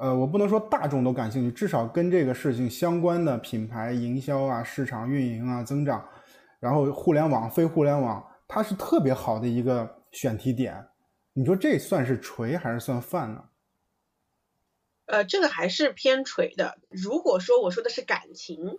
[0.00, 6.04] 呃，我不能说大众都感兴趣，至少跟这个事情相关的品牌营销啊、市场运营啊、增长，
[6.58, 9.88] 然后互联网、非互联网，它是特别好的一个。
[10.12, 10.74] 选题点，
[11.32, 13.40] 你说这算是锤还是算泛呢？
[15.10, 16.78] 呃，这个还是偏锤的。
[16.88, 18.78] 如果说我说的是感情，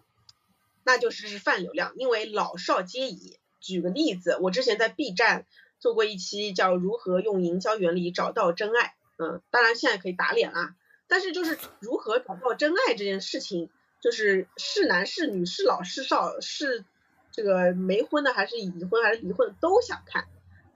[0.83, 3.37] 那就是是泛流量，因为老少皆宜。
[3.59, 5.45] 举个例子，我之前在 B 站
[5.77, 10.73] 做过一期叫如何用营销原理找到真爱，嗯，当然现在可以打脸啦。
[11.07, 16.85] 但是就是如何找到真爱这件事情，就是是男是女是老是少是
[17.31, 20.27] 这个没婚的还是已婚还是离婚的都想看。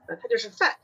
[0.06, 0.76] 呃，它就是泛，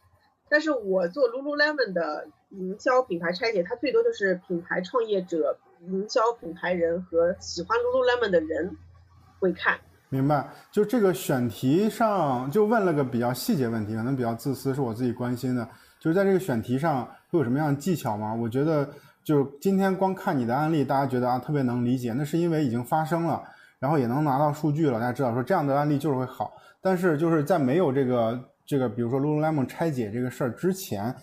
[0.48, 8.76] 但是我做 Lululemon 的营销品牌拆解，它最多就是品牌创业者、营销品牌人和喜欢 Lululemon 的人
[9.38, 9.78] 会看。
[10.10, 15.66] 明白，就这个选题上就问了个比较细节问题，可能比较自私，是我自己关心的，
[15.98, 18.34] 就是在这个选题上会有什么样的技巧吗？
[18.34, 18.88] 我觉得
[19.24, 23.42] 就今天光看你的案例，大家觉得啊特别能理解，那是因为已经发生了，
[23.78, 28.38] 然后也能拿到数据了，大家知道说这样的案例就是会好，但是就是在没有这个。
[28.64, 31.14] 这个比如说 Lululemon 拆解这个事儿之前，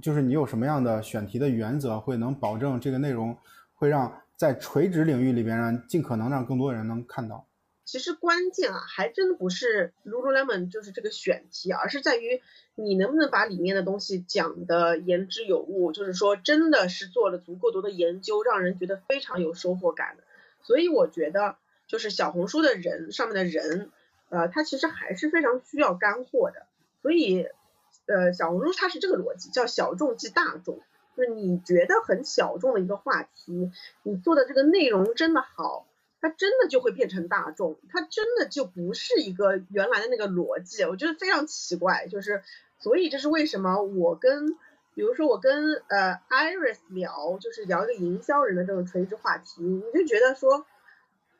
[0.00, 3.36] 就是你有什么样的选题的原则，会能保证这个内容
[3.74, 7.46] 会让在垂直领域里边让尽可能让更多人能看到。
[7.84, 12.40] 其实关键啊，还真不是 Lululemon 就是这个选题，而是在于
[12.76, 20.22] 你能不能把里面的东西讲的言之有物，就是说真的是做了足够多的研究，让人觉得非常有收获感的。
[20.62, 21.56] 所以我觉得
[21.88, 23.90] 就是小红书的人上面的人，
[24.28, 26.66] 呃，他其实还是非常需要干货的。
[27.02, 27.48] 所以，
[28.06, 30.80] 呃，小红书它是这个逻辑，叫小众即大众，
[31.16, 33.70] 就是你觉得很小众的一个话题，
[34.02, 35.86] 你做的这个内容真的好，
[36.20, 42.42] 它真的就会变成大众，它真的就不是一个原来的那个逻辑，我觉得非常奇怪，就是
[42.78, 44.56] 所以这是为什么我跟，
[44.94, 50.66] 比如说我跟呃 Iris 聊，就是聊一个营销人的这种垂直话题，你就觉得说。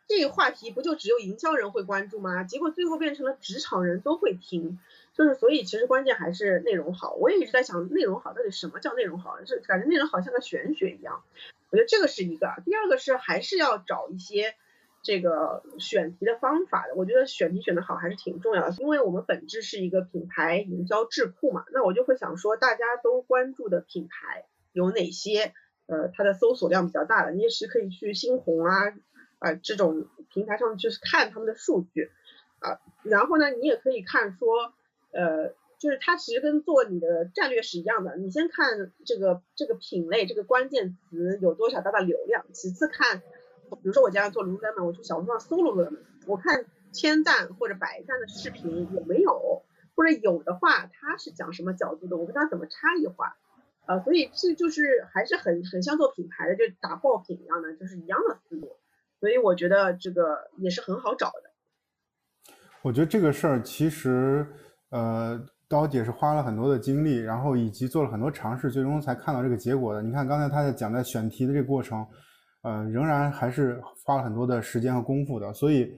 [0.08, 2.44] 这个话题不就只有营销人会关注吗？
[2.44, 4.78] 结果最后变成了职场人都会听，
[5.14, 7.14] 就是所以其实关键还是内容好。
[7.14, 11.22] 我也一直在想内容好到底什么叫内容好，是感觉内容好像个玄学一样。
[11.70, 14.54] 我觉得这个是一个，第二个是还是要找一些
[15.02, 16.94] 这个选题的方法的。
[16.94, 21.64] 我觉得选题选得好还是挺重要的，因为我们本质是一个品牌营销智库嘛。
[21.72, 25.54] 那我就会想说，大家都关注的品牌有哪些？
[25.86, 28.94] 呃，它的搜索量比较大的，你也是可以去新红啊。
[29.42, 32.12] 啊，这种平台上就是看他们的数据
[32.60, 34.72] 啊，然后呢，你也可以看说，
[35.10, 43.18] 呃，就是它其实跟做你的战略是一样的，你先看这个这个品类这个关键词有多少大的流量，其次看，
[43.68, 49.64] 比如说我家做 Lululemon，我去小红书上搜 Lululemon，我看千赞或者百赞的视频有没有，
[49.96, 53.36] 或者有的话，它是讲什么角度的，我跟它怎么差异化，
[53.86, 58.76] 啊，所以这就是还是很很像做品牌的，就打爆品一样的，就是一样的思路。
[59.22, 62.54] 所以我觉得这个也是很好找的。
[62.82, 64.44] 我觉得这个事儿其实，
[64.90, 70.02] 呃，刀姐是花了很多的精力，然后以及做了很多尝试，最终才看到这个结果的。
[70.02, 72.04] 你看刚才她在讲在选题的这个过程，
[72.62, 75.52] 呃，仍然还是花了很多的时间和功夫的。
[75.52, 75.88] 所以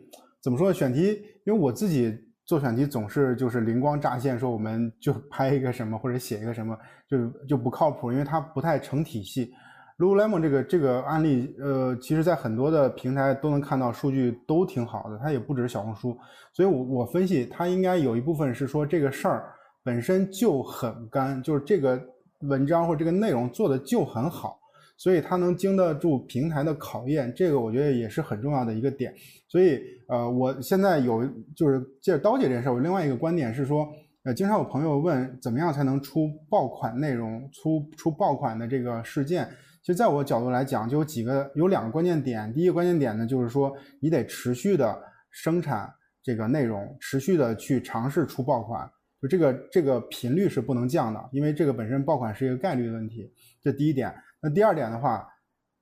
[0.42, 1.12] 怎么说选题？
[1.46, 2.14] 因为我自己
[2.44, 9.50] 做选题总是就是灵光乍现，说我们就拍一个什么或者写一个什么，就就不靠谱，因为它不太成体系。
[9.98, 16.18] Lululemon 这个这个案例，呃，其实，在很多的平台都能看到数据都挺好的，它也不只是小红书，
[16.52, 19.52] 所以，我我分析它应该有一部分是说这个事儿
[19.84, 22.00] 本身就很干，就是这个
[22.40, 24.58] 文章或者这个内容做的就很好，
[24.96, 29.14] 所以它能经得住平台的考验，这个我觉得也是很重要的一个点。
[29.46, 31.24] 所以，呃，我现在有
[31.54, 33.86] 就是借着刀姐这件事，我另外一个观点是说，
[34.24, 39.48] 呃，经常有朋友问怎么样才能出爆款内容，出出爆款的这个事件。
[39.84, 42.50] 其实，在我角度来讲，就有几个，有两个关键点。
[42.54, 43.70] 第一个关键点呢，就是说
[44.00, 44.98] 你得持续的
[45.30, 53.30] 生产这个内容，持续的去尝试出爆款，就这个这个频率是不能降的，因为这个本身爆款是一个概率的问题。
[53.62, 54.10] 这第一点。
[54.40, 55.28] 那第二点的话，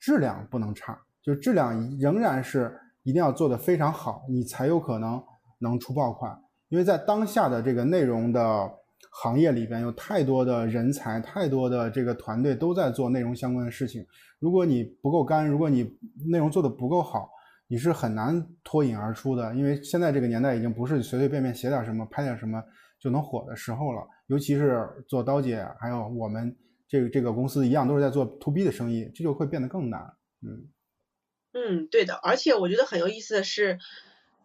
[0.00, 5.22] 质量不能差，就质量仍然是一定要做的非常好，你才有可能
[5.61, 6.36] 能出爆款。
[6.70, 8.82] 因为在当下的这个内容的。
[9.11, 14.07] 行业里边有太多的人才，太多的这个团队都在做内容相关的事情。
[14.38, 15.82] 如果你不够干，如果你
[16.30, 17.28] 内容做的不够好，
[17.68, 19.55] 你是很难脱颖而出的。
[19.55, 22.62] 因为现在这个年代已经不是随随便便写点什么、拍点什么
[22.98, 24.03] 就能火的时候了。
[24.28, 26.57] 尤其是做刀姐，还有我们
[26.88, 30.00] 这个这个公司一样，都是在做 to B 的生意，这就会变得更难。
[30.42, 30.68] 嗯
[31.53, 32.14] 嗯，对的。
[32.14, 33.78] 而且我觉得很有意思的是。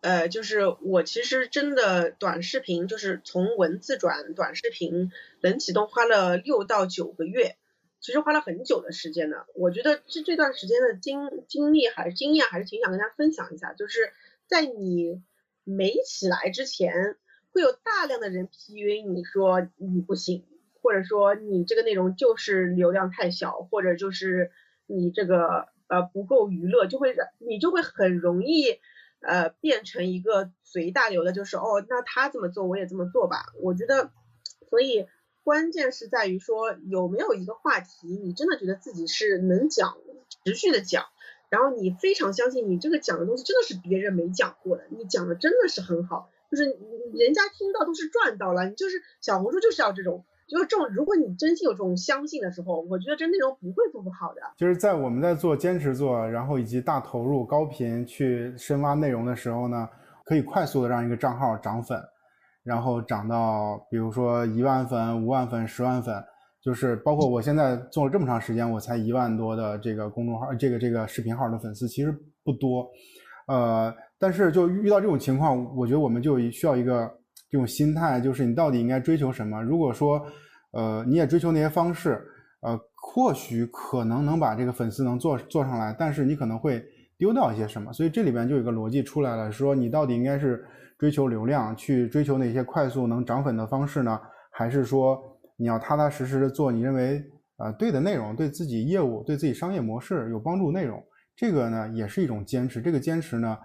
[0.02, 7.58] 呃，就是我其实真的短视频，就是从文字转短视频，冷启动花了六到九个月，
[8.00, 9.38] 其实花了很久的时间呢。
[9.56, 13.74] 我觉得这这段时间的经经历还是经验，还是挺想跟大家分享一下。
[13.74, 14.12] 就是
[14.48, 15.24] 在你
[15.64, 17.18] 没起来之前，
[17.52, 20.46] 会有大量的人 PUA 你说你不行，
[20.82, 24.52] 或者说你这个内容就是流量太小，或者就是
[24.86, 28.80] 你这个呃不够娱乐，就会你就会很容易。
[29.22, 33.54] 呃，变成一个随大流的，就是哦，那他这么做，我也这么做吧。
[33.62, 34.12] 我觉得，
[34.70, 35.08] 所以
[35.44, 39.98] 关键是在于说有没有一个话题，你真的觉得自己是能讲，
[40.46, 41.06] 持续的讲，
[41.50, 46.66] 然后你非常相信你这个讲的东西真的是别人没讲过的，你讲的真的是很好，就是
[47.14, 50.26] 人家听到都是赚到了，你就是小红书就是要这种。
[50.48, 54.42] 就是这种，如果你真心有这种相信的时候，我觉得这内容不会做不好的。
[54.56, 59.90] 就是在我们在做坚持做，然后以及大投入、高频去深挖内容的时候呢，
[60.24, 62.02] 可以快速的让一个账号涨粉，
[62.64, 66.16] 然后涨到比如说一万粉、五万粉、十万粉，
[66.62, 72.90] 就是包括我现在做了这么长时间，我才一万多的这个公众号、这个这个视频号的粉丝，其实不多。
[73.48, 77.12] 呃，但是就遇到这种情况，我觉得我们就需要一个。
[77.50, 79.62] 这种心态就是你到底应该追求什么？
[79.64, 80.22] 如果说，
[80.72, 82.22] 呃，你也追求那些方式，
[82.60, 86.84] 呃，或许可能能把这个粉丝能做做上来，但是你可能会
[87.18, 87.94] 丢掉一些什么。
[87.94, 90.66] 所以这里边就有一个逻辑出来了，说你到底应该是
[91.00, 94.20] 追求流量，去追求那些快速能涨粉的方式呢，
[94.52, 95.18] 还是说
[95.56, 97.24] 你要踏踏实实的做你认为
[97.58, 101.02] 呃对的内容，对自己业务、对自己商业模式有帮助内容？
[101.34, 102.82] 这个呢也是一种坚持。
[102.82, 103.58] 这个坚持呢。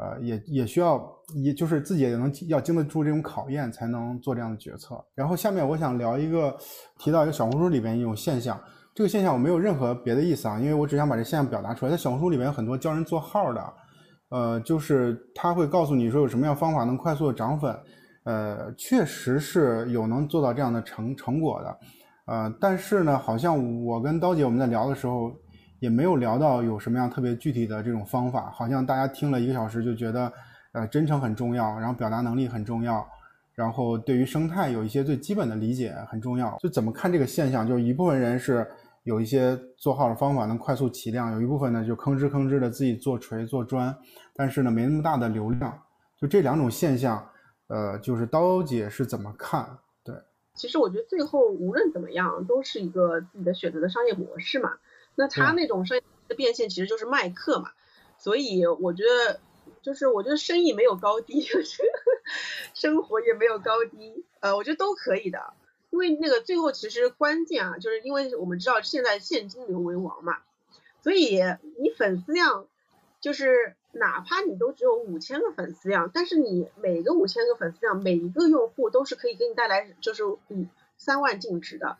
[0.00, 0.98] 呃，也也需要，
[1.34, 4.98] 也就是自己也能要经得住这种考验，才能做这样的决策。
[5.14, 6.56] 然后下面我想聊一个，
[6.98, 8.58] 提到一个小红书里边一种现象，
[8.94, 11.90] 这个现象我没有任何别的意思啊，因为我只想把这现象表达出来。
[11.90, 13.72] 在小红书里面有很多教人做号的，
[14.30, 17.78] 呃，就是他会告诉你说有什么样方法能快速的涨粉，
[18.24, 21.78] 呃，确实是有能做到这样的成成果的，
[22.26, 25.30] 呃，但是呢，好像我跟刀姐我们在聊的时候，
[25.80, 30.32] 也没有聊到有什么样特别具体的这种方法，好像大家听了一个小时就觉得，
[30.72, 33.04] 呃，真诚很重要，然后表达能力很重要，
[33.54, 36.56] 然后对于生态有一些最基本的理解很重要。
[36.60, 37.66] 就怎么看这个现象？
[37.66, 38.64] 就是一部分人是
[39.02, 43.96] 有一些做号的方法能快速起量，有一部分呢就吭哧吭哧的自己做锤做砖，
[44.34, 45.76] 但是呢没那么大的流量。
[46.16, 47.26] 就这两种现象。
[47.72, 49.78] 呃，就是刀姐是怎么看？
[50.02, 50.12] 对，
[50.54, 54.70] 其实我觉得最后无论怎么样，都是一个自己的选择的商业模式嘛。
[55.14, 57.70] 那他那种生意的变现其实就是卖课嘛，
[58.18, 59.40] 所以我觉得
[59.82, 61.82] 就是我觉得生意没有高低， 就是
[62.74, 65.52] 生活也没有高低，呃，我觉得都可以的。
[65.90, 70.38] 因为那个最后其实关键啊，就是因为我们知道现在现金流为王嘛，
[71.02, 71.40] 所以
[71.78, 72.66] 你粉丝量
[73.20, 73.74] 就是。
[73.92, 81.98] 哪怕你都只有五千个粉丝量，但是你每个五千个粉丝量，每一个用户都是可以给你带来就是嗯三万净值的，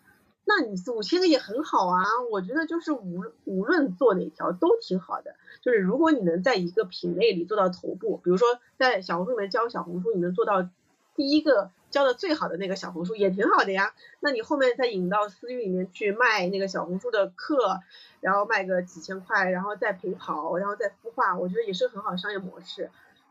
[0.51, 2.03] 那你五千个也很好啊。
[2.33, 10.69] 我觉得就是无无论做哪条都挺好的，就是如果你能在一个品类里做到头部，比如说在小红书里面教小红书，你能做到
[11.15, 11.71] 第一个。
[11.91, 17.81] 教的最好的那个小红书也挺好的呀，那你后面再引到私域里面去卖那个小红书的课，
[18.21, 22.91] 然后卖个几千块，然后再陪跑，然后再孵化，我觉得也是很好的商业模式。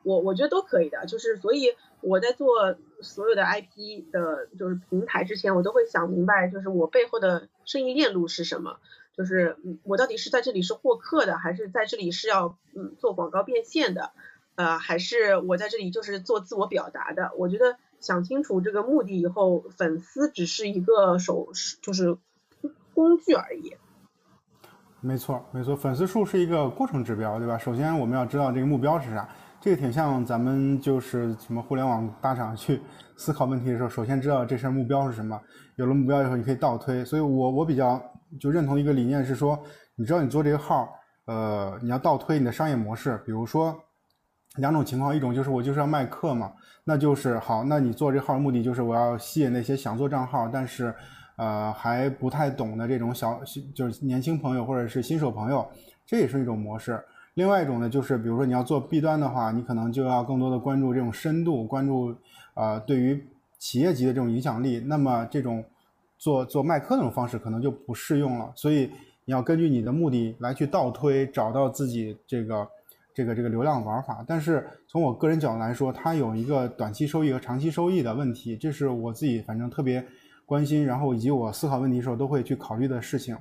[0.10, 1.68] 我我觉得都可以的，就是所以
[2.02, 8.80] 我在做所有的 IP 的，就是平台之前，我都会想明白，就是我背后的生意链路是什么，
[9.16, 14.12] 就是嗯我到底是在这里是获客的，还是在这里是要嗯做广告变现的，
[14.56, 17.32] 呃，还是我在这里就是做自我表达的？
[17.38, 17.78] 我觉得。
[18.02, 21.50] 想清楚这个目的以后，粉丝只是一个手，
[21.82, 22.18] 就是
[22.94, 23.76] 工具而已。
[25.02, 27.58] 没错，没错，粉丝数是一个过程指标，对吧？
[27.58, 29.28] 首先我们要知道这个目标是啥，
[29.62, 32.82] 这个挺像咱们就是什么互联网大厂去
[33.18, 35.40] 思考问题的时候，首先知道这事儿目标是什么，
[35.76, 37.04] 有了目标以后，你可以倒推。
[37.04, 38.02] 所以我我比较
[38.40, 39.60] 就认同一个理念是说，
[39.96, 40.90] 你知道你做这个号，
[41.26, 43.76] 呃，你要倒推你的商业模式，比如说。
[44.56, 46.52] 两种情况，一种就是我就是要卖课嘛，
[46.84, 50.94] 那就是好，那你做这号的目的就是我要吸引那些想做账号，但是，
[51.38, 53.40] 呃还不太懂的这种小
[53.76, 55.66] 就是年轻朋友或者是新手朋友，
[56.06, 57.00] 这也是一种模式。
[57.40, 62.14] 另外一种呢，就是比如说你要做 B 端的话，你可能就要更多的关注这种深度，关注
[62.54, 63.26] 呃对于
[63.58, 65.64] 企业级的这种影响力，那么这种
[66.18, 68.52] 做做卖课那种方式可能就不适用了。
[68.56, 68.92] 所以
[69.24, 72.68] 你要根据你的目的来去倒推，找到自己这个。
[73.12, 80.06] 这个这个流量玩法，但是从我个人角度来说，它有一个短期收益和长期收益的问题，这是我自己反正特别
[80.46, 83.36] 关心，然后以及我思考问题的时候都会去考虑的事情。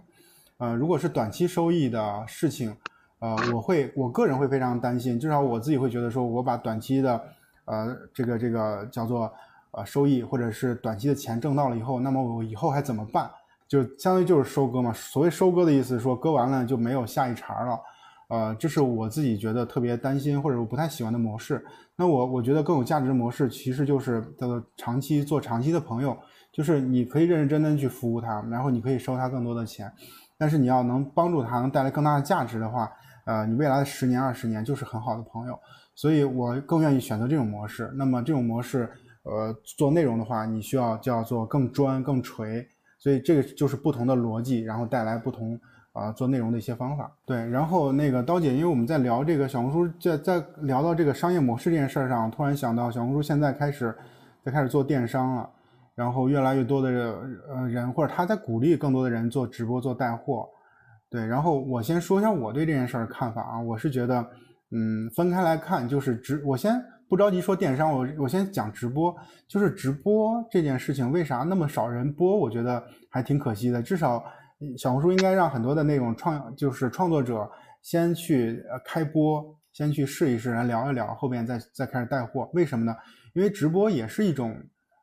[0.57, 2.75] 呃，如果是短期收益的事情，
[3.21, 7.23] 呃，我会我个人会非常担心，至少我自己会觉得说，我把短期的
[7.65, 9.33] 呃这个这个叫做
[9.73, 13.31] 呃收益或者是短期的钱挣到了以后，那么我以后还怎么办？
[13.67, 14.93] 就相当于就是收割嘛。
[14.93, 17.79] 所谓收割的意思说，割完了就没有下一茬了。
[18.29, 21.65] 呃，这是我自己觉得特别担心或者我不太喜欢的模式。
[21.97, 26.17] 那我我觉得更有价值的模式，其实就是叫做长期做长期的朋友，
[26.53, 29.91] 就是你可以认认真真去服务他，然后你可以收他更多的钱，
[30.39, 32.91] 但是你要能帮助他，能带来更大的价值的话，
[33.27, 35.59] 呃，你未来的十年二十年就是很好的朋友。
[35.95, 37.91] 所以我更愿意选择这种模式。
[37.97, 38.89] 那么这种模式，
[39.25, 42.67] 呃，做内容的话，你需要叫做更专更锤，
[42.99, 45.59] 所以这个就是不同的逻辑，然后带来不同。
[45.95, 53.93] 啊，做内容的一些方法，对，然后那个刀姐，因为我们在聊这个小红书，在在聊到这个商业模式这件事儿上，突然想到小红书现在开始
[54.45, 55.51] 在开始做电商了，
[55.99, 56.89] 然后越来越多的
[57.49, 60.49] 呃人或者他在鼓励更多的人做直播做带货，
[61.11, 64.25] 对，然后我先说一下我对这件事儿的看法啊，我是觉得，
[64.71, 69.13] 嗯，分开来看就是直，我先不着急说电商，我我先讲直播，
[69.49, 72.81] 就是直播这件事情为啥那么少人播，我觉得
[73.11, 74.25] 还挺可惜的，至少。
[74.77, 77.49] 小红书应该让很多的那种创，就是创作者
[77.81, 82.51] 先去呃开播，先去试一试，然后聊一聊，后边再再开始带货。
[82.55, 82.93] 为什么呢？
[83.35, 84.61] 因为直播也是一种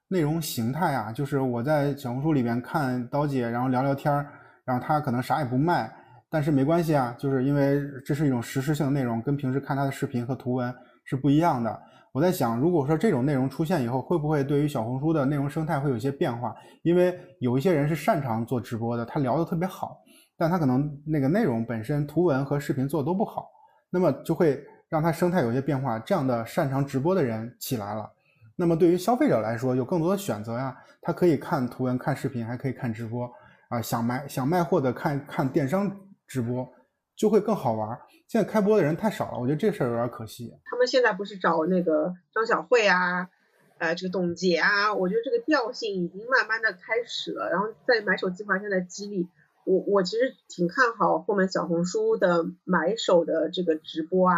[0.08, 1.12] 内容形态啊。
[1.12, 4.28] 就是我在小红书里边看刀姐，然后聊聊天儿，
[4.64, 5.92] 然后她可能啥也不卖，
[6.30, 11.82] 但是没关系啊，就是因为这是一种实时性的内容，跟平时看她的视频和图文是不一样的。
[12.12, 16.56] 我在想，如果说这种内容出现以后，会不会对于小红书的内容生态会有些变化？
[16.82, 19.98] 因为有一些人是擅长做直播的，他聊得特别好，
[20.38, 23.50] 但他可能那个内容本身图文和视频做的都不好，
[23.90, 26.00] 那么就会让他生态有些变化。
[26.00, 28.10] 这样的擅长直播的人起来了，
[28.56, 33.32] 那么对于消费者来说有更多的选择呀，他可以看图文、看视频，还可以看直播
[33.70, 36.72] 啊，想买想卖货的看看电商直播。
[37.18, 37.98] 就会更好玩。
[38.28, 40.52] 现在开播的人太少了，我觉得这事儿有点可惜。
[40.66, 43.30] 他们现在不是找那个张小慧啊，
[43.78, 47.50] 呃这个董洁啊，我觉得这个调性已经慢慢的开始了。
[47.50, 49.30] 然后在买手计划现在激励
[49.64, 54.36] 我，我其实挺看好后面小红书的买手的这个直播啊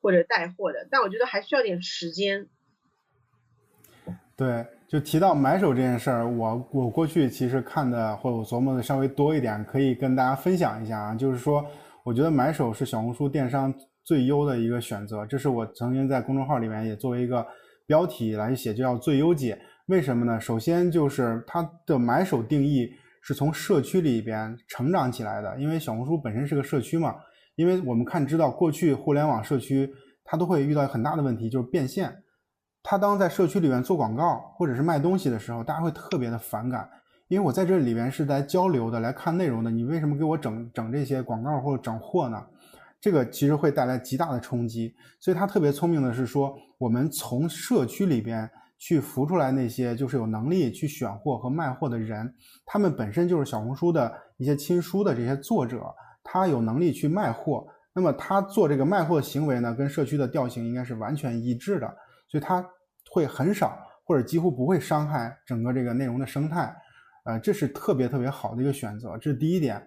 [0.00, 2.46] 或者带货的，但我觉得还需要点时间。
[4.42, 11.14] 对，就提到买手这件事儿，我我过去其实看的或者我琢磨的稍微多一点，可以跟大家分享一下啊。
[11.14, 11.64] 就是说，
[12.02, 13.72] 我觉得买手是小红书电商
[14.02, 17.46] 最优的一个选择，这是我曾经在公众号里面也作为一个
[17.86, 19.56] 标题来写，就叫最优解。
[19.86, 20.40] 为什么呢？
[20.40, 22.90] 首先就是它的买手定义
[23.22, 27.14] 是从社区里边成长起来的，因为小红书本身是个社区嘛。
[27.54, 29.88] 因为我们看知道，过去互联网社区
[30.24, 32.12] 它都会遇到很大的问题，就是变现。
[32.82, 36.88] 他当在社区里面做广告或者是卖东西的时候，大家会特别的反感，
[37.28, 42.44] 因为我在这里边是来交流的，来看内容的，你为什么给我整整这些广告或者整货呢？
[43.00, 44.94] 这个其实会带来极大的冲击。
[45.18, 52.34] 所以他特别聪明的是说，我们从社区里边去浮出来那些就是有能力去选货和卖货的人，
[52.66, 55.82] 他们本身就是小红书的一些亲书的这些作者，
[56.22, 61.96] 他有能力去卖货，那么他做这个卖货行为呢，跟社区的调性应该是完全一致的。
[62.32, 62.66] 所以它
[63.10, 66.74] 会很少或者几乎不会伤害整个这个内容的生态，
[67.26, 69.86] 呃，这是特别特别好的一个选择，这是第一点。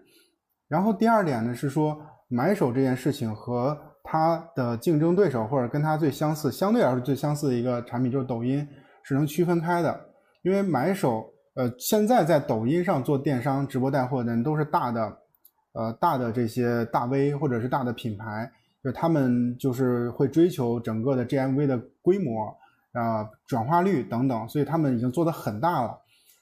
[0.67, 8.67] 然后第二点呢是说，买手这件事情和它的竞争对手或者跟它最相似、相对来说最相似的一个产品就是抖音
[9.01, 9.99] 是能区分开的，
[10.43, 15.17] 因为买手呃现在在抖音上做电商直播带货的人都是大的，
[15.73, 18.51] 呃大的这些大 V 或者是大的品牌。
[18.85, 22.55] 就他们就是会追求整个的 GMV 的规模
[22.91, 25.99] 啊、转化率等等，所以他们已经做得很大了。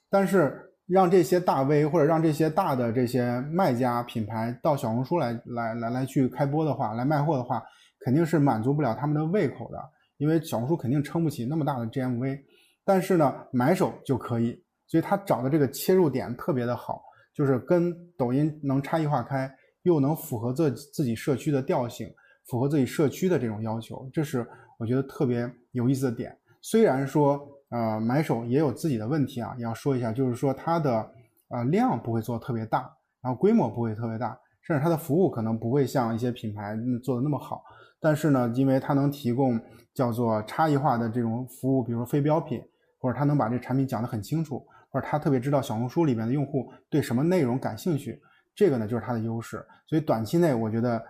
[0.09, 7.63] 但是让这些大 V 或者让这些大的这些卖家品牌到小红书来来来来去开播的话，来卖货的话，
[8.01, 9.81] 肯定是满足不了他们的胃口的，
[10.17, 12.41] 因为小红书肯定撑不起那么大的 GMV。
[12.83, 17.01] 但是呢，买手就可以，所以他找的这个切入点特别的好，
[17.33, 19.49] 就是跟抖音能差异化开，
[19.83, 22.13] 又能符合自自己社区的调性。
[22.45, 24.45] 符合自己社区的这种要求，这是
[24.77, 26.37] 我觉得特别有意思的点。
[26.61, 31.11] 虽然说，呃，买手也有自己的问题啊，也要说一下，就是说它的
[31.49, 32.79] 呃量不会做特别大，
[33.21, 37.63] 然后规模不会特别大，甚至它的服务可能不会像一些品牌做的那么好。
[37.99, 39.59] 但是呢，因为它能提供
[39.93, 42.61] 叫做差异化的这种服务，比如说非标品，
[42.99, 48.21] 或者它能把这产品讲得很清楚，或者它特别知道小红书里面的用户对什么内容感兴趣，
[48.53, 49.65] 这个呢就是它的优势。
[49.87, 51.01] 所以短期内我觉得。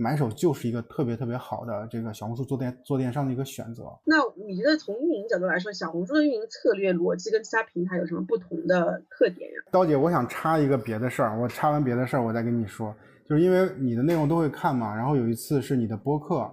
[0.00, 3.82] 买手就是一个特别特别好的这个小红书做电做电商的一个选择。
[4.04, 9.56] 那你觉得从运营角度来说，小红书的运营策略逻辑跟其他平台有什么不同的特点呀？
[9.72, 12.94] 刀姐，我想插一个别的事儿，我插完别的事儿，我再跟你说，
[13.28, 16.48] 就是因为你的内容都会看嘛，然后有一次是你的播客，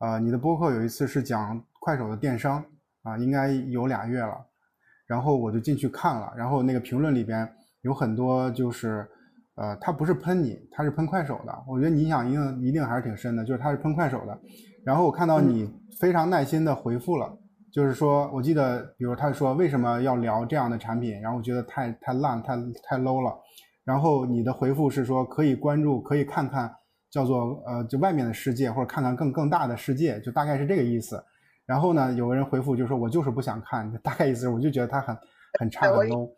[0.00, 2.64] 呃，你的播客有一次是讲快手的电商
[3.04, 4.44] 啊，应该有俩月了，
[5.06, 7.48] 然后我就进去看了，然后那个评论里边
[7.82, 9.08] 有很多就是。
[9.54, 11.52] 呃，他不是喷你，他是喷快手的。
[11.68, 14.38] 我觉得你想一定一定还是挺深的，就是他是喷快手的。
[14.84, 17.30] 然后我看到你非常耐心的回复了，
[17.72, 23.32] 就是说我记得，比如他说为什么要聊这样的产品，然后我觉得太太烂，太太 low 了。
[23.84, 26.72] 然后你的回复是说可以关注，可以看看
[27.10, 31.22] 叫做呃就外面的世界，或者看看更更大的世界，就大概是这个意思。
[31.66, 35.16] 然后呢，有个人回复就说我就是不想看，大概意思我就觉得他很
[35.60, 36.30] 很差很 low。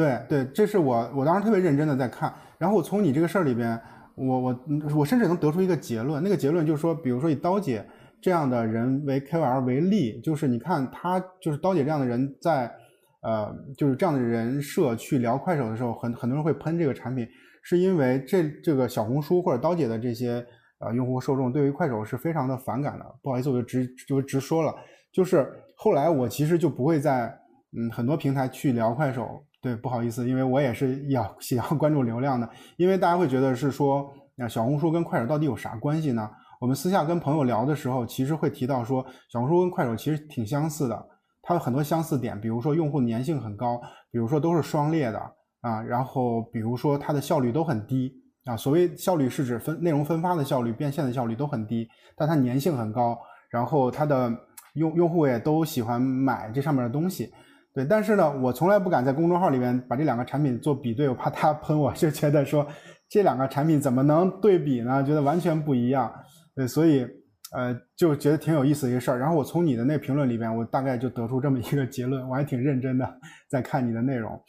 [0.00, 3.78] 对对，这是我我当时特别认真的在看，然后我从你这个事儿里边，
[4.14, 4.60] 我我
[4.96, 7.84] 我甚至能得出一个结论，那个结论就是说，比如说以刀姐
[8.18, 12.72] 这样的人为 KOL 为例，就是你看他就是刀姐这样的人在，
[13.20, 17.28] 呃，就是这样的人设去聊快手的时候，很很多人会喷这个产品，
[17.62, 20.42] 是因为这这个小红书或者刀姐的这些
[20.78, 24.74] 呃用户受众对于快手是非常的反感的，不好意思，我就直就直说了，
[25.12, 25.46] 就是
[25.76, 27.26] 后来我其实就不会在
[27.76, 29.44] 嗯很多平台去聊快手。
[29.62, 32.48] 对，不好意思，因为我也是要想要关注流量的，
[32.78, 36.30] 因为大家会觉得是说，那小红书跟快手到底有啥关系呢？
[36.60, 41.06] 我们私下跟朋友聊的时候，其实会提到说，小红书跟快手其实挺相似的，
[41.42, 43.78] 它有很多相似点，比如说用户粘性很高，
[44.10, 45.18] 比如说都是双列的
[45.60, 48.12] 啊，然后比如说它的效率都很低
[48.46, 48.56] 啊。
[48.56, 51.86] 所谓效率是指分内容分发的效率、变现的效率都很低，
[52.16, 53.18] 但它粘性很高，
[53.50, 54.30] 然后它的
[54.74, 57.30] 用用户也都喜欢买这上面的东西。
[57.72, 62.66] 对，但是呢，我从来不敢在公众号里面把这两个产品做比对，我怕他喷我，就觉得说
[63.08, 65.04] 这两个产品怎么能对比呢？
[65.04, 66.12] 觉得完全不一样。
[66.54, 67.06] 对，所以
[67.56, 69.18] 呃，就觉得挺有意思一个事儿。
[69.18, 73.08] 然后我从你的那评论里边，我大概就得出这么一个结论，我还挺认真的
[73.48, 74.40] 在看你的内容。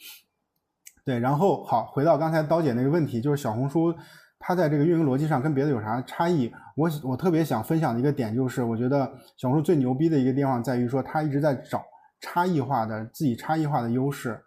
[1.04, 3.94] 对，然后好，回到刚才刀姐那个问题，就是小红书
[4.40, 6.52] 它在这个运营逻辑上跟别的有啥差异？
[6.76, 11.82] 我我特别想分享的一个点就是，我觉得小红书最牛逼的一个地方在于说，它一直在找
[12.22, 14.40] 差异化的自己差异化的优势。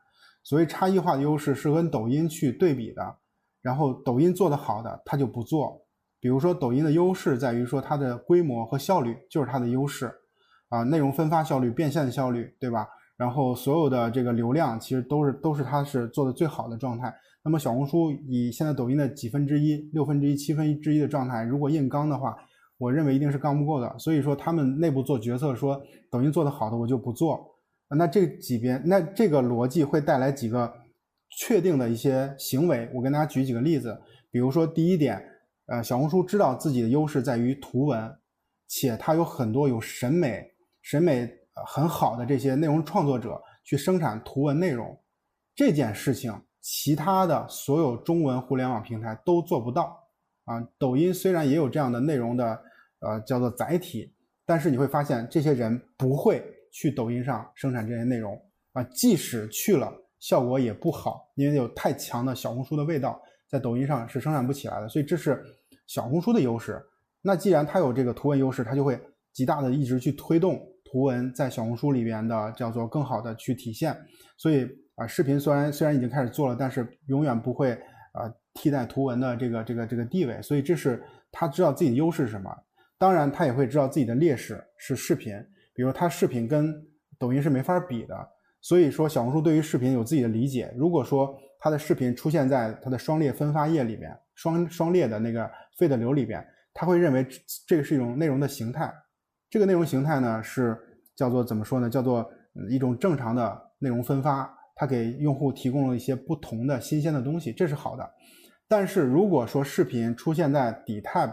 [0.44, 3.16] 所谓差异化的优势是跟抖音去对比的，
[3.62, 5.82] 然后抖音做得好的它就不做。
[6.20, 10.12] 比如说抖音的优势在于说它的规模和效率就是它的优势
[10.70, 12.88] 啊，内容分发效率、变现的效率，对吧？
[13.18, 17.14] 然后所有的这个流量其实都是都是它是做的最好的状态。
[17.44, 22.36] 那么小红书以现在抖音的几分之一、六分之一、七分之一的状态，如果硬刚的话，
[22.78, 23.98] 我认为一定是刚不够的。
[23.98, 27.55] 所以说他们内部做决策，说抖音做的好的我就不做。
[27.90, 30.74] 那这几边，那这个逻辑会带来几个
[31.38, 32.90] 确定的一些行为。
[32.94, 34.00] 我跟大家举几个例子，
[34.32, 35.24] 比如说第一点，
[35.68, 38.12] 呃，小红书知道自己的优势在于图文，
[38.68, 40.46] 且它有很多有审美、
[40.82, 41.30] 审美
[41.68, 44.98] 很好的这些内容创作者去生产图文内容，
[45.56, 46.34] 这件事情。
[46.68, 50.04] 其他的所有中文互联网平台都做不到
[50.46, 50.60] 啊！
[50.80, 52.60] 抖音虽然也有这样的内容的，
[53.02, 54.12] 呃，叫做载体，
[54.48, 56.44] 但是你会发现这些人不会
[56.76, 58.38] 去抖音上生产这些内容
[58.74, 63.18] 啊，即使去了，效果也不好，因为有太强的小红书的味道，
[63.50, 64.90] 在抖音上是生产不起来的。
[64.90, 65.42] 所以这是
[65.88, 66.78] 小红书的优势。
[67.22, 69.00] 那既然它有这个图文优势，它就会
[69.32, 73.98] 极大的一直去推动图文在小红书里边的叫做更好的去体现。
[74.38, 74.68] 所以。
[74.96, 77.74] 啊，视频虽然虽然已经开始做了，但是永远不会
[78.14, 81.04] 啊替代图文的这个这个这个地位，所以这是
[81.34, 82.50] 他知道自己的优势是什么。
[82.98, 85.34] 当然，他也会知道自己的劣势是视频，
[85.76, 86.74] 比如他视频跟
[87.20, 88.16] 抖音是没法比的。
[88.62, 90.74] 所以说，小红书对于视频有自己的理解。
[90.76, 95.48] 如果说他的视频出现在他的双列分发页里边，双双列的那个
[95.78, 97.28] feed 流里边，他会认为
[97.68, 98.92] 这个是一种内容的形态。
[99.50, 100.76] 这个内容形态呢，是
[101.16, 101.88] 叫做怎么说呢？
[101.88, 102.28] 叫做
[102.70, 104.52] 一种正常的内容分发。
[104.78, 108.14] 它给用户提供了一些不同的新鲜的东西，这是好的。
[108.68, 111.32] 但是如果说视频出现在底 tab，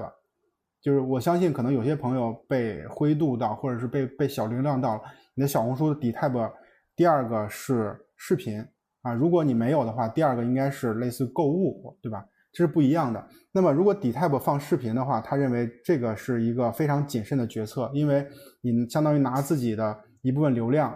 [0.83, 5.03] 就是我相信可能有些朋友被灰度到，或者是被被小流量到了。
[5.35, 6.53] 你的小红书的底 tab
[6.97, 8.63] 第二个是视频
[9.03, 12.23] 啊，如果你没有的话，第二个应该是类似购物，对吧？
[12.53, 13.27] 这是不一样的。
[13.51, 18.27] 那么如果底 tab 放视频的话，他认为这个是一个非常谨慎的决策，因为
[18.61, 20.95] 你相当于拿自己的一部分流量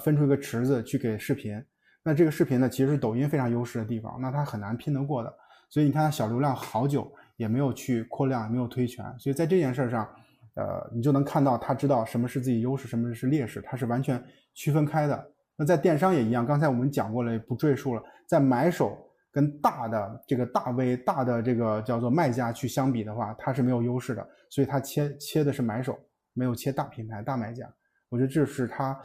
[0.00, 1.62] 分出一个池子去给视频。
[2.02, 5.32] 那这个视频呢，其实是抖音非常优势的地方，那它很难拼得过的。
[5.68, 9.04] 所以你看，小流量好久也没有去扩量，也没有推全。
[9.18, 10.08] 所以在这件事上，
[10.54, 14.22] 呃，你就能看到他知道什么是自己优势，什么是劣势，它是完全
[14.54, 15.32] 区分开的。
[15.56, 18.02] 那在电商也一样，刚才我们讲过了，不赘述了。
[18.26, 18.98] 在买手
[19.30, 24.26] 跟大的这个大 V、大的这个叫做卖家去相比的话，它是没有优势的。
[24.48, 25.98] 所以他切切的是买手，
[26.32, 27.68] 没有切大品牌、大卖家。
[28.08, 28.98] 我觉得这是他，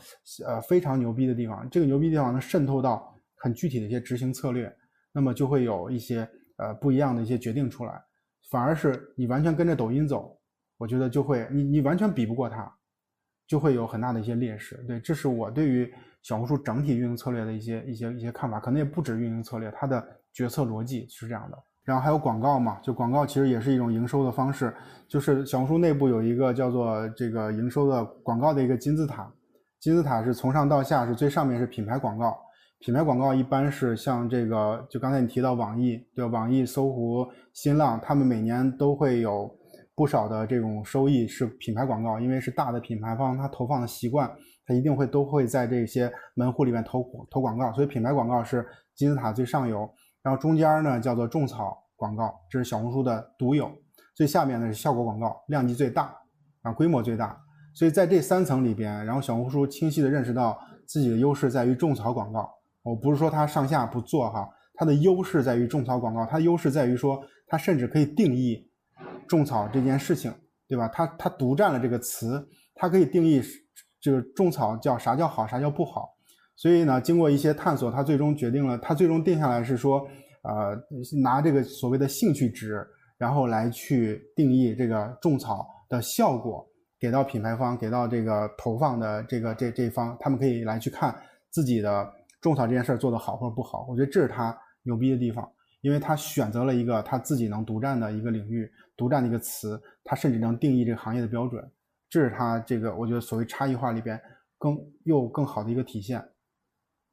[0.46, 1.68] 呃，非常牛逼的地方。
[1.70, 4.72] 这个牛逼地方能渗透到很具体的一些执行策略，
[5.12, 8.02] 那么就会有一些呃不一样的一些决定出来。
[8.52, 10.38] 反而是你完全跟着抖音走，
[10.78, 12.72] 我觉得就会你你完全比不过它，
[13.48, 14.76] 就会有很大的一些劣势。
[14.86, 15.92] 对，这是我对于
[16.22, 21.58] 小红书整体运营策略的一些一些一些看法，可能也不止运营策略，它的决策逻辑是这样的。
[21.84, 24.76] 然后还有广告嘛，就广告其实也是一种营收的方式，
[25.08, 29.32] 就是小红书内部有一个叫做这个营收的广告的一个金字塔，
[29.80, 32.38] 金字塔是从上到下是最上面是品牌广告，
[32.82, 37.24] 品牌广告一般是像这个，就刚才你提到网易，对网易、搜狐、
[37.54, 39.56] 新浪，他们每年都会有
[39.94, 44.28] 不少的这种收益是品牌广告，因为是大的品牌方，他投放的习惯，
[44.66, 48.66] 他一定会都会在这些门户里面投投广告，所以品牌广告是
[48.96, 49.88] 金字塔最上游。
[50.24, 53.72] 然后中间呢叫做种草广告，这是小红书的独有。
[54.16, 56.12] 最下面呢是效果广告，量级最大，
[56.64, 57.40] 啊规模最大。
[57.76, 62.52] 所以在这三层里边，然后小红书清晰的认识到自己的优势在于种草广告。
[62.84, 68.68] 我不是说它上下不做哈，它的优势在于种草广告，它优势在于说它甚至可以定义
[69.28, 70.34] 种草这件事情，
[70.68, 70.88] 对吧？
[70.88, 73.42] 它它独占了这个词，它可以定义
[74.00, 76.10] 这个种草叫啥叫好，啥叫不好。
[76.56, 80.08] 所以呢，经过一些探索，他最终决定了，他最终定下来是说，
[80.44, 80.78] 呃，
[81.24, 82.86] 拿这个所谓的兴趣值，
[83.18, 86.64] 然后来去定义这个种草的效果，
[87.00, 91.16] 给到品牌方，给到这个投放的这个这这方，他们可以来去看
[91.50, 92.08] 自己的
[92.42, 93.86] 种草这件事儿做得好或者不好。
[93.88, 95.48] 我觉得这是他牛逼的地方，
[95.82, 101.72] 因为他选择了一个他自己能独占的一个领域，独占的一个词，他甚至能定义这个行业的标准，
[102.10, 104.20] 这是他这个我觉得所谓差异化里边
[104.58, 106.30] 更又更好的一个体现。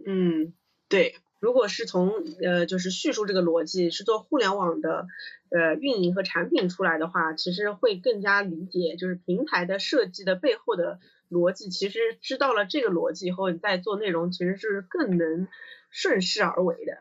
[0.06, 0.54] 嗯，
[0.88, 2.10] 对，如果是从
[2.42, 5.06] 呃就是叙述这个逻辑是做互联网的
[5.50, 11.00] 呃运营和产品出来的话，其实会更加理解就是平台的设计的背后的
[11.30, 11.68] 逻辑。
[11.70, 15.48] 其实知道了这个逻辑以后，你再做内容其实是更能
[15.90, 16.92] 顺势而为的。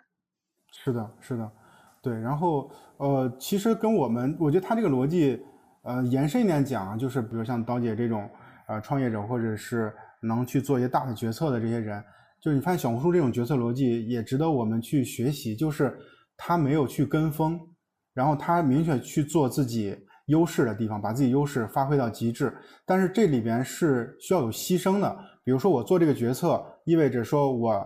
[0.71, 1.51] 是的，是的。
[2.01, 5.41] 对，然后呃，其实跟我们，我觉得他这个逻辑，
[5.83, 8.29] 呃，延伸一点讲，就是比如像刀姐这种
[8.67, 12.01] 呃创业者，或者是能去做一些大的决策的这些人，
[12.39, 15.97] 就是你发现小红书这种决策逻辑也值得我们去学习，就是
[16.37, 17.59] 他没有去跟风，
[18.13, 19.97] 然后他明确去做自己
[20.27, 22.55] 优势的地方，把自己优势发挥到极致，
[22.85, 27.85] 但是这里边是需要有牺牲的，比如说我做这个决策，意味着说我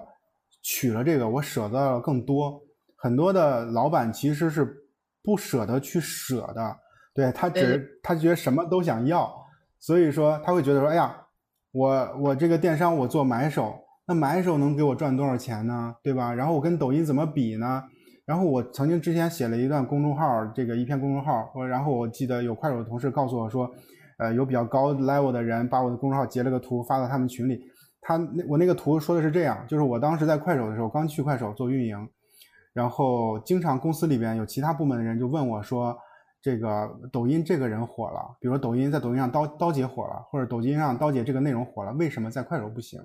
[0.61, 2.61] 取了这个，我舍得了更多。
[2.95, 4.77] 很多的老板其实是
[5.23, 6.77] 不舍得去舍的，
[7.13, 9.31] 对他只他觉得什么都想要，
[9.79, 11.15] 所以说他会觉得说，哎呀，
[11.71, 13.73] 我我这个电商我做买手，
[14.07, 15.95] 那买手能给我赚多少钱呢？
[16.03, 16.33] 对吧？
[16.33, 17.83] 然后我跟抖音怎么比呢？
[18.25, 23.69] 然后我曾经之前写了一段公众号，这个一篇公众号，我然后我记得有快手的同事告诉我说，
[24.17, 27.61] 呃，有比较高 level 的人把我的公众号截了个图发到他们群里，
[28.01, 32.09] 他那我那个图说的是这样，就是我当时在快手的时候刚去快手做运营。
[32.73, 35.93] 然后经常公司里边有其他部门的人就问我说
[36.41, 42.97] ：“这个抖音这个人火了，比如说抖音在抖音上刀刀姐火了，或者抖音上刀姐这个内容火了，为什么在快手不行？”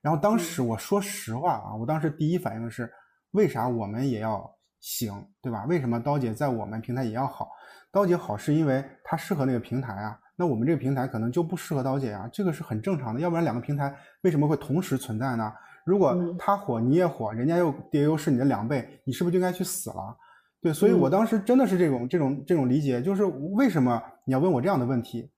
[0.00, 2.88] 然后当时我说实话啊，我当时第一反应是：
[3.32, 4.50] 为啥我们也要
[4.80, 5.12] 行，
[5.42, 5.64] 对吧？
[5.66, 7.48] 为什么刀姐在我们平台也要好？
[7.92, 13.20] 刀姐好是因为它适合那个平台啊，那我们这个平台可能就不适合刀姐啊，这个是很正常的。
[13.20, 15.52] 要不然两个平台为什么会同时存在呢？
[15.84, 20.16] 如果他火你也火，人家又 DAU 是你的两倍，你是不是就应该去死了？
[20.62, 25.30] 对，所以我当时真的是这种这种这种理解，就是为什么你要问我这样的问题？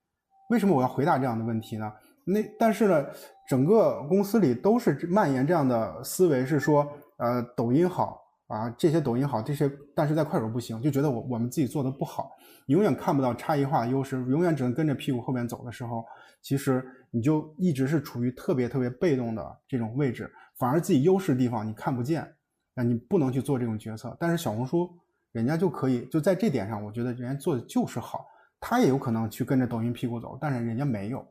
[0.50, 1.90] 为什么我要回答这样的问题呢？
[2.24, 3.06] 那但是呢，
[3.48, 6.86] 整个公司里都是蔓延这样的思维，是说
[7.22, 12.32] 呃抖音好啊，这些抖音好，这些但是在快手不行，就觉得我我们自己做的不好，
[12.66, 16.04] 永远看不到差异化优势，永远只能跟着屁股后面走的时候，
[16.42, 20.28] 其实你就一直是处于特别特别被动的这种位置。
[20.58, 22.28] 反而自己优势的地方你看不见，
[22.74, 24.16] 那你不能去做这种决策。
[24.18, 24.90] 但是小红书
[25.30, 28.26] 人家就可以，就在这点上，我觉得人家做的就是好。
[28.60, 31.24] 他也有可能去跟着抖音屁股走，但是人家没有。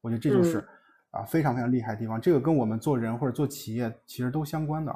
[0.00, 0.58] 我觉得这就是
[1.10, 2.20] 啊非常非常厉害的地方。
[2.20, 4.92] 这个跟我们做人或者做企业其实都相关的。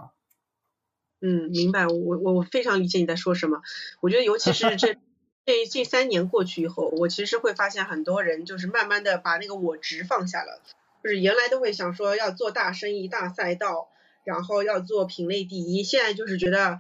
[1.29, 1.89] 嗯，明白。
[1.89, 3.63] 我我我非常理解你在说什么。
[4.01, 4.95] 我觉得尤其是这
[5.45, 10.63] 这这三年过去以后，我其实会发现很多人就是慢慢的把那个我执放下了。
[11.03, 13.89] 就是原来都会想说要做大生意、大赛道，
[14.23, 15.83] 然后要做品类第一。
[15.83, 16.79] 现在就是觉得，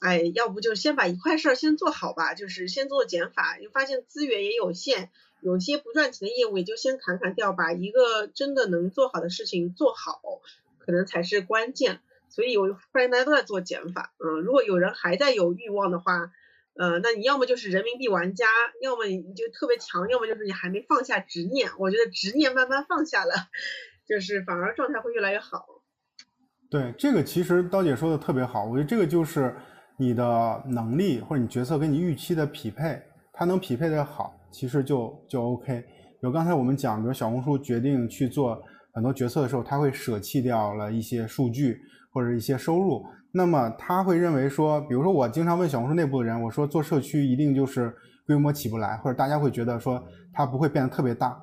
[0.00, 3.56] 哎，要不就先把一块事儿先做好吧，就是先做减法。
[3.58, 5.08] 你发现资源也有限，
[5.40, 10.20] 有些不赚钱的业务也就先砍砍掉，把一个真的能做好的事情做好，
[10.78, 12.00] 可能才是关键。
[12.28, 14.12] 所以我发现大家都在做减法。
[14.18, 16.32] 嗯，如果有人还在有欲望的话。
[16.78, 18.44] 呃，那你要么就是人民币玩家，
[18.82, 21.70] 要么你就特别强，要么就是你还没放下执念。
[21.78, 23.32] 我觉得执念慢慢放下了，
[24.06, 25.64] 就是反而状态会越来越好。
[26.68, 29.56] 对，这个其实刀姐说的特别好，我觉得这个就是
[29.96, 33.02] 你的能力或者你角色跟你预期的匹配，
[33.32, 35.80] 它能匹配的好，其实就就 OK。
[35.80, 38.62] 比如刚才我们讲，比如小红书决定去做
[38.92, 41.80] 很多决策的时候，它会舍弃掉了一些数据
[42.16, 43.04] 或者一些收入。
[43.30, 47.94] 那么他会认为说，比如说我经常问小红书内部的人，我说做社区一定就是
[48.26, 50.02] 规模起不来，或者大家会觉得说
[50.32, 51.38] 它不会变得特别大，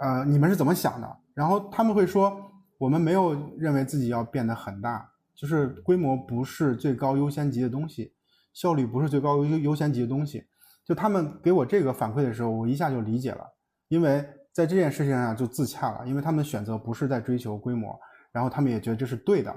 [0.00, 1.16] 呃，你们是怎么想的？
[1.34, 2.40] 然后他们会说，
[2.78, 8.12] 我们没有认为自己要变得很大，就是规模不是最高优先级的东西，
[8.54, 10.44] 效率不是最高优优先级的东西。
[10.86, 13.44] 就他们给我这个反馈的时候，我一下就理解了，
[13.88, 17.98] 因为在这件事情上就自洽了，因为他们选择不是在追求规模，
[18.30, 19.54] 然后他们也觉得这是对的，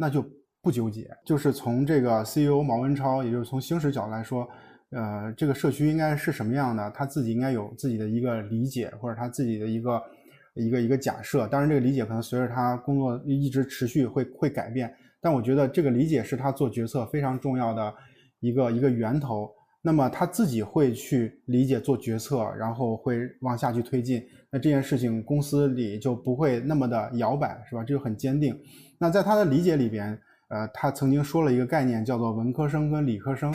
[0.00, 0.24] 那就。
[0.62, 4.46] 不纠结，就是从这个 CEO 毛文超，也就是从星矢角度来说，
[4.90, 10.02] 呃，这个社区应该是什么样的，他自己应该有自己的一个理解，或者他自己的一个
[10.52, 11.48] 一个一个假设。
[11.48, 17.94] 当然，这个理解可能随着他工作一直持续会会改变，但我觉得这个理解是他做决策非常重要的
[18.40, 19.50] 一个一个源头。
[19.80, 27.82] 那么他自己会去理解做决策，然后会往下去推进，那这件事情公司里就不会那么的摇摆，是吧？
[27.82, 28.54] 这就很坚定。
[29.00, 30.16] 那在他的理解里边。
[30.52, 33.54] 呃，他曾经说了一个概念，叫做文科生跟理科生，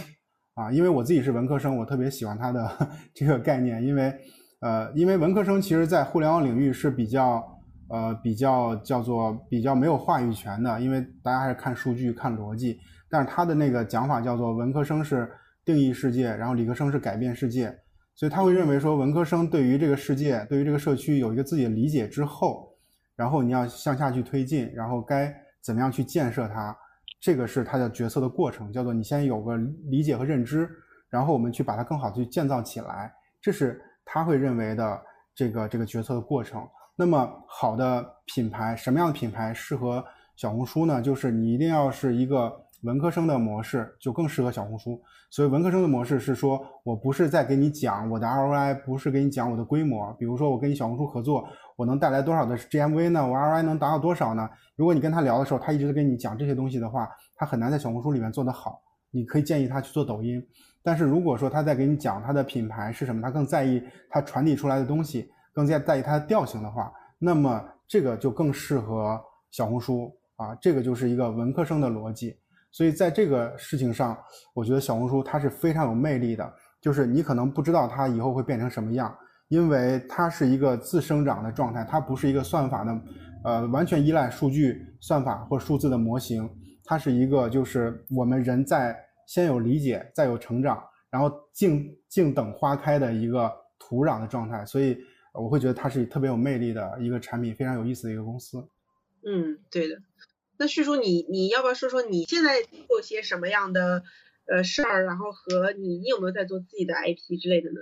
[0.54, 2.72] 啊，因为我自己是文科生，我特别喜欢他的
[3.14, 4.18] 这个概念，因为，
[4.62, 7.46] 呃，因为文科生其实在互联网领域是比较，
[7.90, 12.80] 呃，比较叫做比较没有话语权的，因为大家还是看数据、看逻辑，
[13.10, 15.30] 但是他的那个讲法叫做文科生是
[15.66, 17.78] 定义世界，然后理科生是改变世界，
[18.16, 22.70] 所以他会认为说文科生对于这个世界、对于这个社区有一个自己的理解之后，
[23.16, 26.76] 然后你要向下去推进，然后该怎么样去建设它。
[27.22, 30.70] 这个是它的决策的过程，叫做你先有个理解和认知，
[31.10, 33.12] 然后我们去把它更好的去建造起来，
[33.42, 35.02] 这是他会认为的
[35.34, 36.62] 这个这个决策的过程。
[36.96, 40.06] 那么好的品牌，什么样的品牌适合
[40.36, 41.02] 小红书呢？
[41.02, 42.54] 就是你一定要是一个
[42.84, 45.02] 文科生的模式就更适合小红书。
[45.32, 50.14] 所以文科生的模式是说我不是在给你讲我的 ROI，不是给你讲我的规模。
[50.14, 53.28] 比如说我跟你小红书合作，我能带来多少的 GMV 呢？
[53.28, 54.50] 我 ROI 能达到多少呢？
[54.76, 58.82] 如果你跟他聊的时候，他一直在跟你讲这些东西的话，他很难在小红书里面做得好。
[59.12, 60.42] 你可以建议他去做抖音。
[60.84, 69.20] 但是如果说他在给你讲他的品牌是什么，他更在意他传递出来的东西，更在在意它的调性的话，那么这个就更适合
[69.52, 70.56] 小红书啊。
[70.62, 72.38] 这个就是一个文科生的逻辑。
[72.72, 74.18] 所以在这个事情上，
[74.54, 76.54] 我觉得小红书它是非常有魅力的。
[76.82, 79.16] 就是你可能不知道它以后会变成什么样，
[79.48, 83.02] 因为它是一个自生长的状态，它不是一个算法的，
[83.44, 86.50] 呃，完全依赖数据算法或数字的模型。
[86.84, 88.96] 它是一个就是我们人在
[89.28, 94.66] 先有理解，再有成长，然后静静等花开的一个土壤的状态。
[94.66, 94.98] 所以
[95.34, 98.68] 我会觉得它是特别有魅力的一个产品，非常有意思的一个公司。
[99.26, 99.98] 嗯，对的。
[100.58, 104.04] 那旭叔，你你要不要说说你现在做些什么样的
[104.48, 107.82] 呃事儿，然后和你你有没有在做自己的 IP 之类的呢？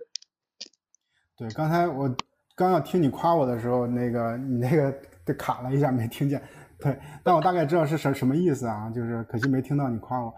[1.43, 2.09] 对，刚才我
[2.55, 4.93] 刚要听你夸我的时候，那个你那个
[5.33, 6.41] 卡了一下，没听见。
[6.79, 10.33] 对，但我大概知道是什什么意思啊，就是可惜没听到你夸我。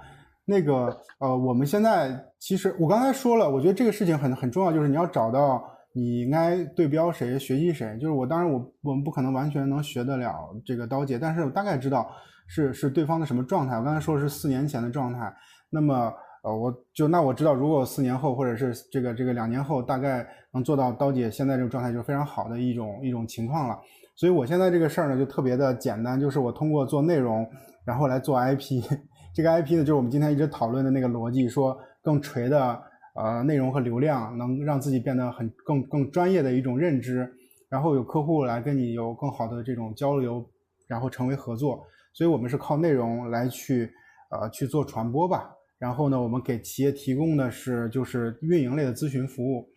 [0.46, 7.96] 那个呃，我们现在其实我刚才说了，我觉得这个事情很很重要，就是你要找到你应该对标谁，学习谁。
[8.00, 10.34] 就是我当然我我们不可能完全能学得了
[10.66, 12.10] 这个刀姐，但是我大概知道。
[12.48, 13.76] 是是对方的什么状态？
[13.76, 15.34] 我刚才说是四年前的状态，
[15.72, 16.14] 那么
[16.46, 20.24] 呃，我就那我知道，如果四年后或者是这个这个两年后，大概
[20.54, 23.76] 能做到刀姐现在这种状态，就是非常好的一种一种情况了。
[24.16, 27.50] 所以我现在这个事儿呢，就特别的简单，就是我通过做内容，
[27.84, 28.84] 然后来做 IP。
[29.34, 32.80] 这个 IP 呢，就是我们今天一直讨论的那个逻辑，说更垂的
[33.16, 37.28] 呃内容和流量，能让自己变得很更更专业的一种认知，
[37.70, 40.48] 然后有客户来跟你有更好的这种交流，
[40.88, 41.84] 然后成为合作。
[42.14, 43.92] 所以我们是靠内容来去，
[44.30, 45.50] 呃，去做传播吧。
[45.78, 49.68] 然后呢，我们给企业提供的是就是运营类的咨询服务，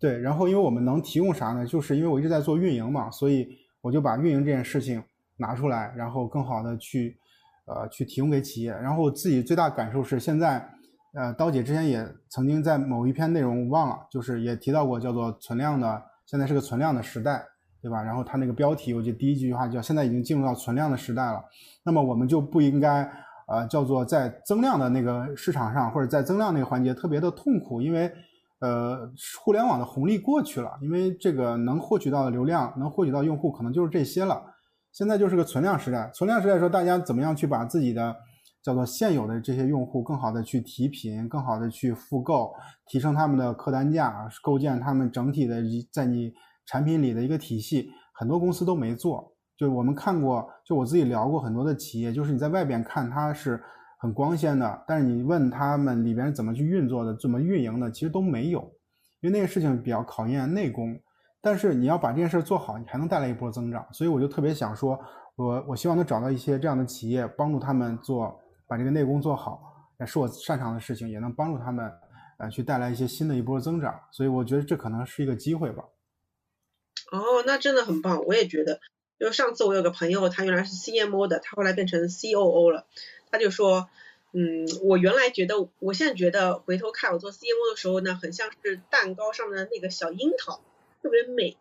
[0.00, 0.18] 对。
[0.18, 1.64] 然后因为我们能提供啥呢？
[1.64, 3.48] 就是因为我一直在做运营嘛，所以
[3.80, 5.02] 我就把运营这件事情
[5.36, 7.16] 拿出来，然后更好的去，
[7.66, 8.70] 呃，去提供给企业。
[8.72, 10.68] 然后自己最大感受是，现在，
[11.14, 17.44] 呃，刀姐之前也曾经在某一篇内容忘了，就是也提到过，叫做存量的，现在是个存量的时代。
[17.84, 18.02] 对吧？
[18.02, 21.44] 然后他那个标题，我记得第一句话叫“现在已经进入到存量的时代了”，
[21.84, 23.06] 那么我们就不应该，
[23.46, 28.12] 呃，叫做在增量的那个市场上或者在增量那个环节特别的痛苦，因为，
[28.60, 29.10] 呃，
[29.42, 34.42] 互联网的红利过去了，因为这个能获取到的流量，能获取到用户可能就是这些了。
[34.92, 38.14] 现在就是个存量时代，存量时代说大家怎么样去把自己的
[38.62, 42.52] 叫做现有的这些用户更好的去提频，更好的去复购，
[42.86, 46.32] 提升他们的客单价，构建他们整体的在你。
[46.66, 49.33] 产品里的一个体系，很多公司都没做。
[49.56, 53.62] 就我们看过，就我自己聊过很多的企业，就是你在外边看它是
[53.98, 58.60] 很光鲜的，但是你问他们里边怎么去运作的，怎么运营的，其实都没有。
[59.20, 61.00] 因为那个事情比较考验内功。
[61.40, 63.86] 但是你要把这件事做好，你还能带来一波增长。
[63.92, 64.98] 所以我就特别想说，
[65.36, 69.60] 我我希望能找到一些这样的企业，帮助他们做，把这个内功做好，
[70.00, 71.92] 也是我擅长的事情，也能帮助他们，
[72.38, 73.94] 呃，去带来一些新的一波增长。
[74.10, 75.84] 所以我觉得这可能是一个机会吧。
[77.12, 78.80] 哦，那真的很棒，我也觉得。
[79.24, 82.84] 就上次我有个朋友，他原来是 CMO 的，他后来变成 COO 了。
[83.30, 83.88] 他就说，
[84.32, 90.60] 嗯，我原来觉得，我现在觉得回头看我做 CMO 的时候呢，很像是蛋糕上面的那个小樱桃，
[91.02, 91.56] 特别美。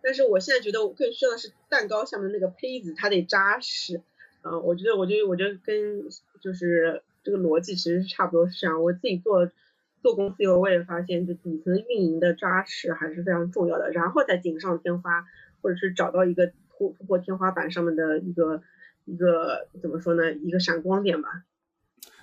[0.00, 4.00] 但是我现在觉得，我更需要的是蛋糕下面那个胚子，它得扎实。
[4.42, 6.08] 嗯，我觉得，我觉得，我觉得跟
[6.40, 8.80] 就是这个逻辑其实是差不多是这样。
[8.80, 9.50] 我自己做。
[10.00, 15.26] 做公司以后，我也发现，就底层运营的扎实还是非常重要的，然后再锦上添花，
[15.60, 18.62] 或者是找到一个突突破天花板上面的一个
[19.04, 21.28] 一个怎么说呢，一个闪光点吧。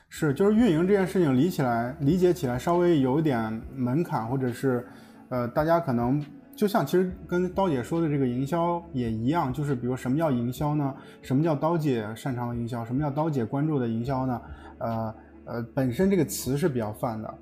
[0.08, 4.88] 是，就是运营这件事情理起来、理解起来稍微有一点门槛，或者是
[5.30, 6.24] 呃，大家可能
[6.56, 10.96] 就像其实跟刀姐说的这个营销也一样，就是比如什么叫营销呢？
[11.22, 12.86] 什么叫刀姐擅长的营销？
[12.86, 14.42] 什么叫刀姐关注的营销呢？
[14.78, 17.34] 呃呃，本身这个词是比较泛的。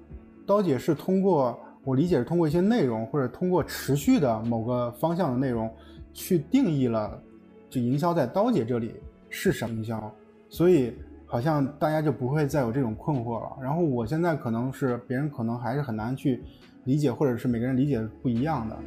[0.47, 5.71] 刀姐是通过我理解是通过一些内容或者通过持续的某个方向的内容，
[6.13, 7.21] 去定义了
[7.69, 8.93] 就营销在刀姐这里
[9.29, 10.13] 是什么营销，
[10.47, 10.93] 所以
[11.25, 13.57] 好像大家就不会再有这种困惑了。
[13.61, 16.43] 然后我现在可能是别人可能还是很难去
[16.83, 18.79] 理解，或者是每个人理解不一样的。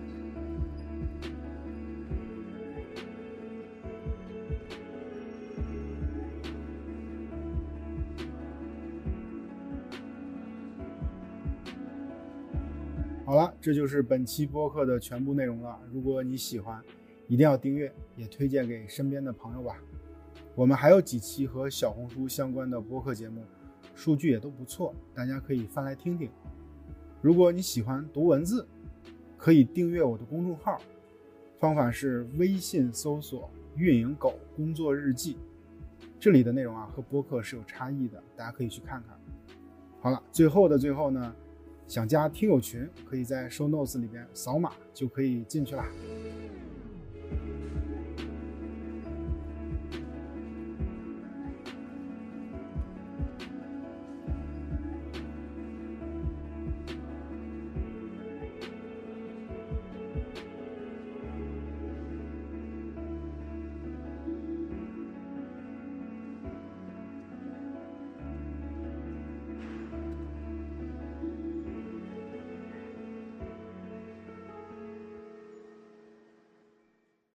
[13.25, 15.77] 好了，这就是本期播客的全部内容了。
[15.93, 16.81] 如果你喜欢，
[17.29, 19.77] 一定要订阅，也推荐给身边的朋友吧。
[20.55, 23.43] 我们还有几期和小红书相关的播客节目，
[23.95, 26.31] 数据也都不错，大家可以翻来听听。
[27.21, 28.67] 如果你喜欢读文字，
[29.37, 30.81] 可以订阅我的公众号，
[31.59, 35.37] 方法是微信搜索“运营狗工作日记”，
[36.19, 39.19] 这里的内容啊和播客是有差异的，大家可以去看看。
[40.01, 41.35] 好了，最后的最后呢，
[41.89, 45.85] 想加听友群，可以在 show notes 里边扫码就可以进去了。